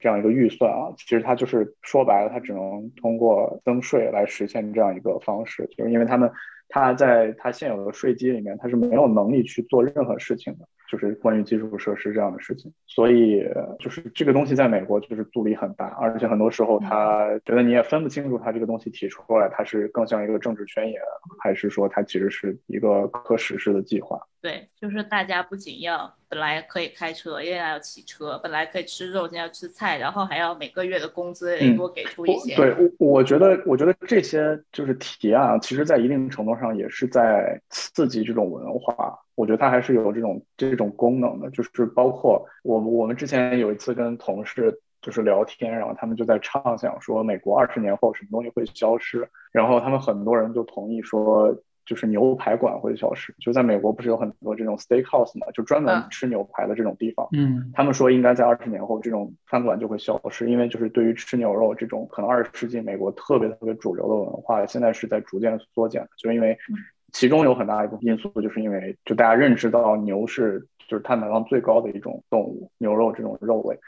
[0.00, 6.30] 这样一个预算啊，其实他就是说白了，他只能通过增税来实现这样一个方式，就是因为他们
[6.68, 10.68] 他在他现有的税基里面，他是没有能力去做任何事情的。
[10.90, 13.44] 就是关于基础设施这样的事情，所以
[13.78, 21.00] 就是这个东西在美国就是阻力很大，而且很多时候他觉得你也分不清楚他这个东西提出来，它是更像一个政治宣言，
[21.42, 24.20] 还是说它其实是一个可实施的计划。
[24.40, 32.54] 对，就是大家不仅要本来可以开车，现在要骑车；本来可以吃肉，现在要吃菜，然后还要每个月的工资也多给出一些。
[32.54, 39.18] 对，我我觉得，我觉得这些就是提案，其实在一定程度上也是在刺激这种文化。
[39.36, 51.56] 我觉得它还是有这种这种功能的，就是包括我我们之前有一次跟同事就是聊天，然后他们就在畅想说，美国二十年后什么东西会消失，然后他们很多人就同意说。
[51.86, 57.28] 就是牛排馆会消失，就在美国不是有很多这种 steakhouse 嘛，就专门吃牛排的这种地方。
[57.30, 66.58] 嗯，他们说应该在二十年后这种餐馆就会消失，因为就是对于吃牛肉这种可能二十世纪美国特别特别主流的文化，现在是在逐渐缩减，就是因为
[67.18, 73.78] 其中有很大一部分因素，就是因为就大家认知到牛是就是碳排放最高的一种动物，牛肉这种肉类。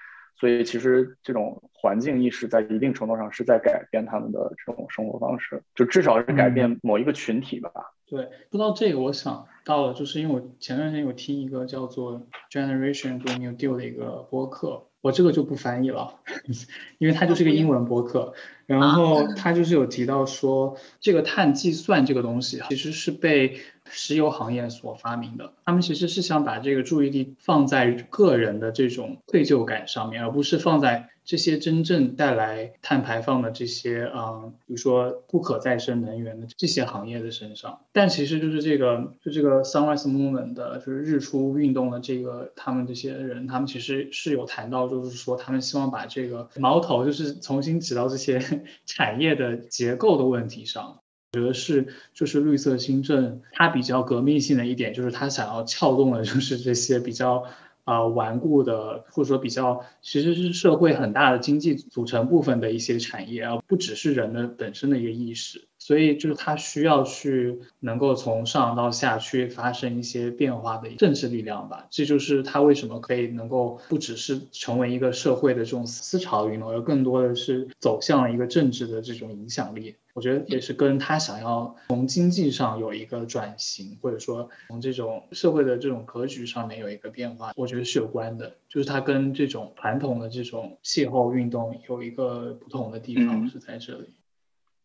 [0.40, 7.70] 所以其实这种环境意识在一定程度上是在改变他们的这种生活方式，就至少是改变某一个群体吧。
[8.06, 16.20] 对，说到这个，我想到了，就是因为我前段时间有听一个叫做 Generation New Deal 的一个播客，我这个就不翻译了，
[16.98, 18.34] 因为它就是个英文博客。
[18.66, 25.54] 然后他就是有提到说，这个碳计算这个东西其实是被石油行业所发明的。
[25.64, 37.80] 他们其实是想把这个注意力放在个人的这种愧疚感上面，而不是放在这些真正带来碳排放的这些，嗯，比如说不可再生能源的这些行业的身上。
[37.92, 48.38] 但其实就是这个，就这个 Sunrise Movement 的，就是日出运动的这个他们这些人，他们其实是有谈到，就是说他们希望把这个矛头就是重新指到这些。
[48.86, 51.00] 产业的结构的问题上，
[51.32, 57.44] 我觉得是就是绿色新政它比较革命性的一点，就是它想要撬动的就是这些比较
[57.88, 65.67] 啊顽固的，或者说比较其实是社会很大的经济组成部分的一些产业，而不只是人的本身的一个意识。
[65.78, 79.94] 所以就是它需要去能够从上到下去发生一些变化的政治力量吧，这就是它为什么可以能够不只是成为一个社会的这种思潮运动，而更多的是走向了一个政治的这种影响力。
[80.14, 88.56] 我觉得也是跟他想要从经济上有一个转型，或者说从这种社会的这种格局上面有一个变化，我觉得是有关的。
[88.68, 94.08] 就是它跟这种传统的这种气候运动有一个不同的地方是在这里。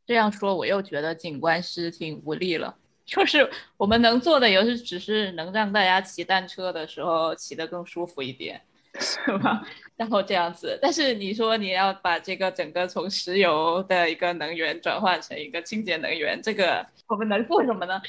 [0.05, 2.75] 这样说，我又觉得景观是挺无力了。
[3.05, 8.61] 就是我们能做的，也是只是能让大家骑单车的时候骑得更舒服一点，
[8.99, 9.61] 是吧？
[9.97, 10.77] 然后这样子。
[10.81, 18.01] 但是你说你要把这个整个从石油的一个能源转换成一个清洁能源，这个我们能做什么呢？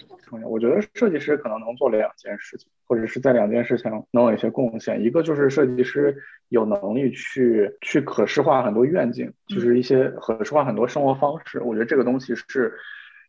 [0.42, 5.02] 我觉得设计师可能能做两件事情，或者是在两件事情能有一些贡献。
[5.02, 6.16] 一个就是设计师。
[6.50, 11.60] 有能力去去可视化很多愿景，就是一些可视化很多生活方式。
[11.60, 12.72] 我觉得这个东西是，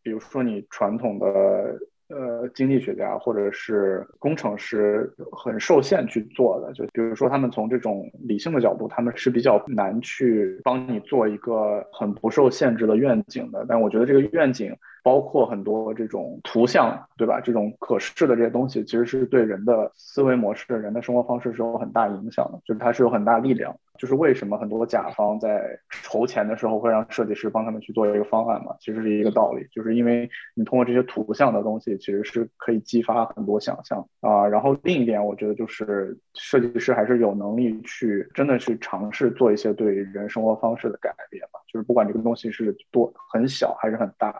[0.04, 1.76] 比如说你传统的
[2.08, 6.72] 呃经济学家或者是工程师很受限去做的。
[6.72, 13.64] 就比如说他们从这种理性的角度，他们是比较难去帮你做一个很不受限制的愿景的。
[13.68, 14.76] 但我觉得这个愿景。
[15.06, 17.40] 包括很多这种图像，对吧？
[17.40, 23.72] 这种可视的这些东西，其实是对人的思维模式、人的生活方式是有很大影响的，就是它是有很大力量。
[23.98, 28.74] 就是为什么很多甲方在筹钱的时候会让设计师帮他们去做一个方案嘛？
[28.80, 34.44] 其实是一个道理，就是因为你通过这些图像的东西，其实是可以激发很多想象啊。
[34.48, 41.60] 然后另一点，我觉得就是设计师还是有能力去真的去尝试做一些对人生活方式的改变吧。
[41.72, 44.34] 就是不管这个东西是多很小还是很大。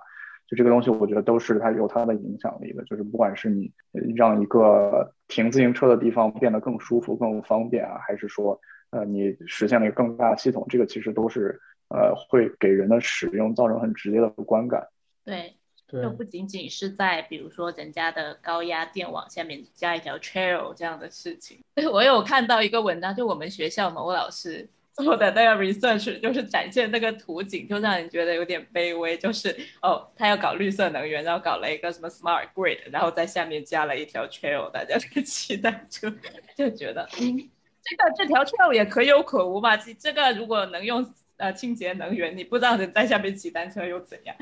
[0.49, 2.85] 就这个东西，我觉得都是它有它的影响力的。
[2.85, 3.73] 就是不管是你
[4.15, 14.87] 让一个停自行车的地方变得更舒服、更方便啊，还是说呃你实现了一个更大的系统，这个其实都是呃会给人的使用造成很直接的观感。
[15.25, 15.57] 对，
[15.91, 21.59] 就不仅仅是在比如说人家的高压电网下面加一条 trail 这样的事情。
[21.93, 24.69] 我有看到一个文章，就我们学校某老师。
[24.97, 29.17] 做的那个 research 就是展现那个图景，就让人觉得有点卑微。
[29.19, 36.11] 就是哦，他要搞绿色能源，然后搞了一个什么 smart grid，然后在下面加了一条 trail，大家就期待就
[36.57, 37.37] 就觉得，嗯，
[37.83, 39.77] 这个这条 trail 也可有可无吧？
[39.77, 44.35] 这这个如果能用呃清洁能源，你不知道人在下面骑单车又怎样？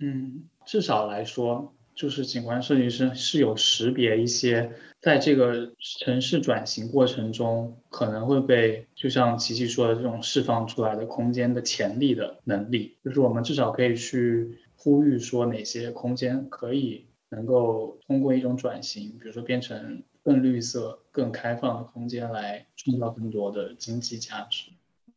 [0.00, 1.74] 嗯，至少来说。
[2.00, 4.72] 就是景观设计师是有识别一些
[5.02, 24.70] 在这个城市转型过程中可能会被，就像琪琪说的这种释放出来的空间的潜力的能力，就是我们至少可以去呼吁说哪些空间可以能够通过一种转型，比如说变成更绿色、更开放的空间来创造更多的经济价值。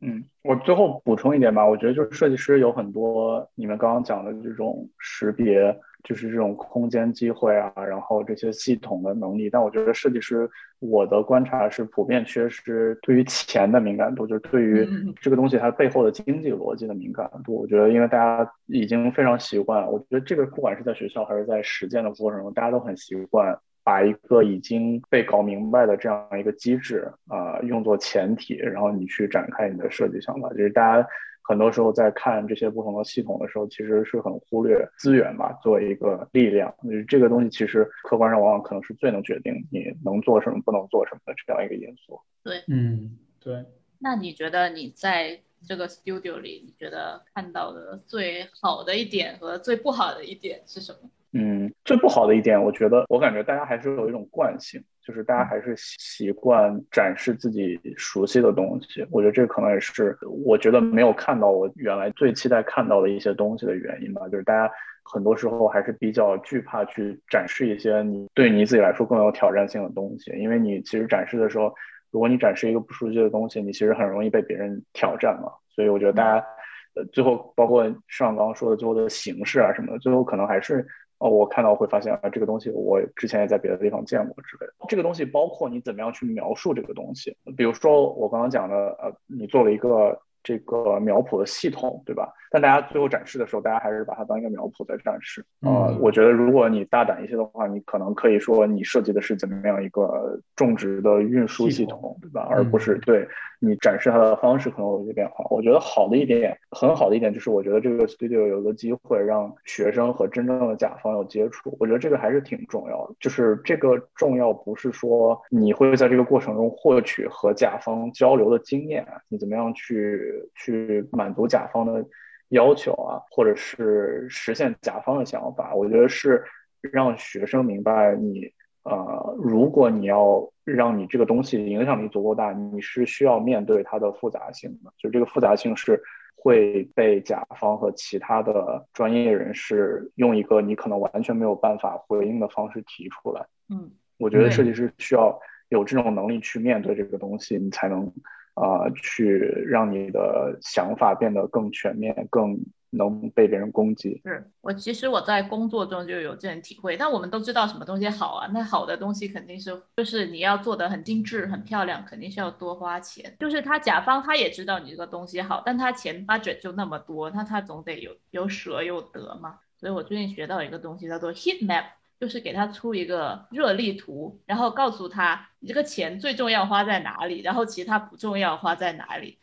[0.05, 5.73] 嗯，我最后补充一点吧，我觉得就是设计师有很多你们刚刚讲的这种识别，
[6.03, 9.49] 就是这种空间机会啊，然后这些系统的能力。
[9.49, 10.49] 但我觉得设计师，
[10.79, 14.85] 我的观察是普遍缺失对于钱的敏感度，就是对于
[15.21, 17.61] 这个东西它背后的经济逻辑的敏感度。
[17.61, 23.57] 我觉得因为大家已经非常习惯，我觉得这个不管是在学校还是在实践的过程中，大家都很习惯。
[23.83, 30.49] 把一个已经被搞明白的这样一个机制啊，用作前提，然后你去展开你的设计想法。
[30.49, 31.07] 就是大家
[31.41, 36.73] 很多时候在看这些不同的系统的时候，其实是很忽略资源吧，作为一个力量。
[36.83, 42.19] 就是这个东西其实客观上往往可能是最能决定你能做什么、不能做什么的这样一个因素。
[42.43, 43.65] 对，嗯，对。
[43.99, 51.09] 那你觉得你在这个 studio 里，你觉得看到的最好的一点和最不好的一点是什么？
[51.35, 59.03] 嗯，最不好的一点，我觉得，我感觉大家还是有一种惯性，就是大家还是习惯展示自己熟悉的东西。
[59.09, 60.15] 我觉得这可能也是
[60.45, 64.27] 我觉得没有看到我原来最期待看到的一些东西的原因吧。
[64.29, 64.71] 就是大家
[65.03, 71.73] 很多时候还是比较惧怕去展示一些你对你自己来说更有挑战性的东西，因为你其实展示的时候，
[72.11, 75.51] 如果你展示一个不熟悉的东西，你其实很容易被别人挑战嘛。
[75.67, 76.45] 所以我觉得大家，
[76.93, 80.85] 呃，最后包括上刚刚说的最后的形式啊什么的，最后可能还是。
[81.23, 84.73] 哦，我看到会发现啊，这个东西我之前也在别的地方见过之类的。
[84.89, 92.31] 这个东西包括你怎么样去描述这个东西，比如说我刚刚讲的，呃，你做了一个这个苗圃的系统，对吧？
[92.51, 95.43] 但大家最后展示的时候，大家还是把它当一个苗圃在展示。
[95.61, 102.47] 呃，我觉得如果你大胆一些的话，你可能可以说你设计的是怎么样一个种植的运输系统，对吧？
[102.51, 103.27] 而不是对。
[103.65, 105.45] 你展示它的方式可能有一些变化。
[105.49, 111.73] 我觉得好的一点，很好的一点就是，我觉得这个 studio 有个机会让学生和真正的甲方有接触。
[111.79, 113.15] 我觉得这个还是挺重要的。
[113.21, 122.05] 就是这个重要不是说你会在这个过程中获取和甲方交流的经验，你怎么样去去满足甲方的
[122.49, 125.73] 要求啊，或者是实现甲方的想法。
[125.73, 126.43] 我觉得是
[126.81, 128.51] 让学生明白你。
[128.85, 134.91] 呃，如果你要让你这个东西影响力足够大，你是需要面对它的复杂性的。
[134.97, 136.03] 就这个复杂性是
[136.35, 143.45] 会被甲方和其他的专业人士用一个你可能完全没有办法回应的方式提出来。
[143.69, 145.39] 嗯，我觉得设计师需要
[145.69, 148.11] 有这种能力去面对这个东西，你才能
[148.55, 152.59] 呃去让你的想法变得更全面、更。
[152.95, 156.95] 能被别人攻击，是我其实我在工作中就有这种体会。
[156.95, 158.47] 但我们都知道什么东西好啊？
[158.53, 163.35] 那好的东西肯定是就是你要做的很精致、很漂亮，肯定是要多花钱。
[163.39, 169.57] 就是他甲方他也知道你这个东西好，但他钱 budget 就那么多，那他总得有有舍有得嘛。
[169.79, 171.85] 所以我最近学到一个东西叫做 heat map，
[172.19, 179.39] 就是给他出一个热力图，然后告诉他你这个钱最重要花在哪里，然后其他不重要花在哪里。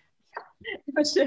[0.94, 1.24] 就是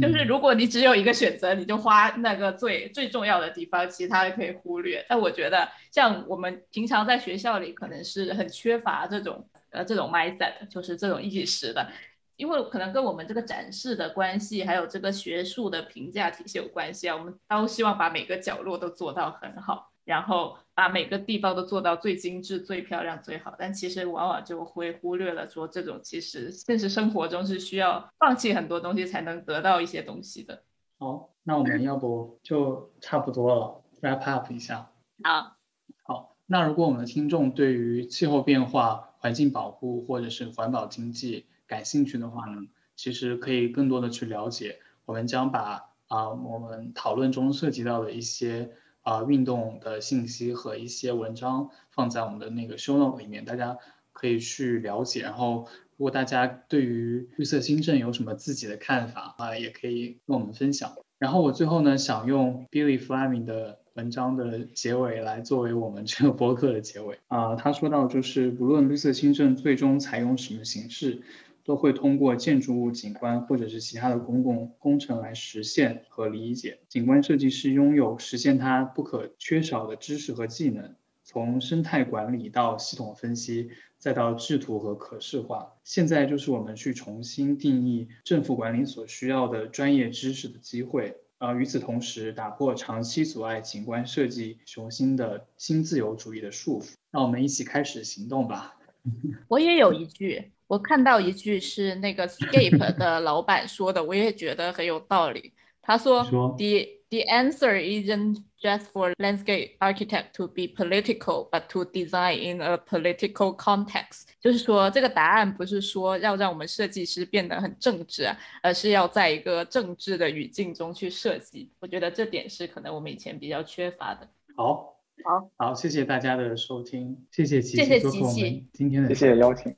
[0.00, 5.06] 就是，如果你只有一个选择，你就花那个最最重要的地方，其他的可以忽略。
[5.08, 11.88] 但我觉得，像我们平常在学校里，可能是很缺乏这种呃这种 mindset，就是这种意识的，
[12.34, 17.14] 因为可能跟我们这个展示的关系，还有这个学术的评价体系有关系啊。
[17.14, 19.93] 我们都希望把每个角落都做到很好。
[20.04, 30.62] 然后把每个地方都做到最精致、最漂亮、最好，但其实往往就会忽略了说，这种其实现实生活中是需要放弃很多东西才能得到一些东西的。
[30.98, 34.90] 好，那我们要不就差不多了，wrap up 一下。
[35.22, 35.56] 好，
[36.02, 42.60] 好，那如果我们的听众对于气候变化、环境保护或者是环保经济感兴趣的话呢，
[42.94, 44.80] 其实可以更多的去了解。
[45.06, 48.70] 我们将把啊我们讨论中涉及到的一些。
[49.04, 53.78] 啊，运动的信息和一些文章放在我们的那个 show note 里面，大家
[54.12, 55.20] 可以去了解。
[55.20, 60.92] 然后，如果大家对于绿色新政有什么自己的看法啊，也可以跟我们分享。
[61.18, 67.54] 然后我最后呢，想用 Billy Fleming 的文章的结尾来作为我们这个播客的结尾啊。
[67.56, 71.22] 他说到，就是不论绿色新政最终采用什么形式。
[71.64, 76.78] 都会通过建筑物景观或者是其他的公共工程来实现和理解。
[76.88, 85.72] 景观设计师拥有实现它不可缺少的知识和技能，从生态管理到系统分析，再到制图和可视化。
[85.82, 91.16] 现在就是我们去重新定义政府管理所需要的专业知识的机会。
[91.38, 96.92] 呃，与此同时，打破长期阻碍景观设计雄心的新自由主义的束缚。
[97.10, 98.76] 让我们一起开始行动吧。
[99.48, 105.52] 我也有一句，我看到一句是那个 Scape 的老板说的，我也觉得很有道理。
[105.82, 112.78] 他说：“The the answer isn't just for landscape architect to be political, but to design in a
[112.78, 118.26] political context。”就是说，这个答案不是说要让我们设计师变得很政治，
[118.62, 121.70] 而是要在一个政治的语境中去设计。
[121.80, 124.26] 我觉得这点是可能我们以前比较缺乏的。
[124.56, 129.70] 好，好，好，谢谢大家的收听，谢谢琪谢谢做客我琪琪们今天的谢谢邀请，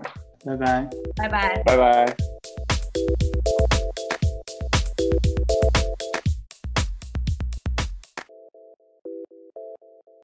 [0.46, 0.88] 拜拜。
[1.16, 1.62] 拜拜。
[1.64, 2.75] 拜拜。